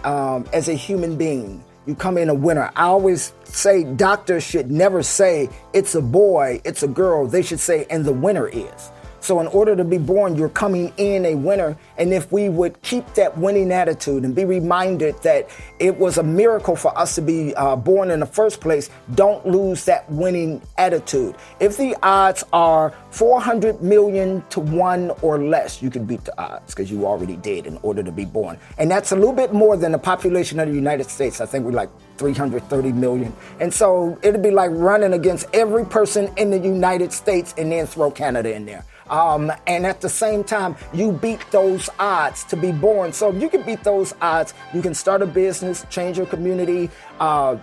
[0.03, 2.71] um, as a human being, you come in a winner.
[2.75, 7.27] I always say doctors should never say it's a boy, it's a girl.
[7.27, 8.91] They should say, and the winner is.
[9.21, 11.77] So, in order to be born, you're coming in a winner.
[11.97, 15.49] And if we would keep that winning attitude and be reminded that
[15.79, 19.45] it was a miracle for us to be uh, born in the first place, don't
[19.45, 21.35] lose that winning attitude.
[21.59, 26.73] If the odds are 400 million to one or less, you can beat the odds
[26.73, 28.57] because you already did in order to be born.
[28.77, 31.41] And that's a little bit more than the population of the United States.
[31.41, 33.33] I think we're like 330 million.
[33.59, 37.87] And so it'd be like running against every person in the United States and then
[37.87, 38.85] throw Canada in there.
[39.09, 43.11] Um, and at the same time, you beat those odds to be born.
[43.13, 46.89] So if you can beat those odds, you can start a business, change your community,
[47.19, 47.57] uh,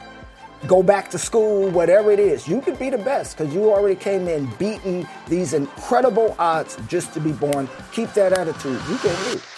[0.67, 2.49] go back to school, whatever it is.
[2.49, 7.13] You can be the best because you already came in beating these incredible odds just
[7.15, 7.69] to be born.
[7.93, 8.81] Keep that attitude.
[8.89, 9.56] You can lose.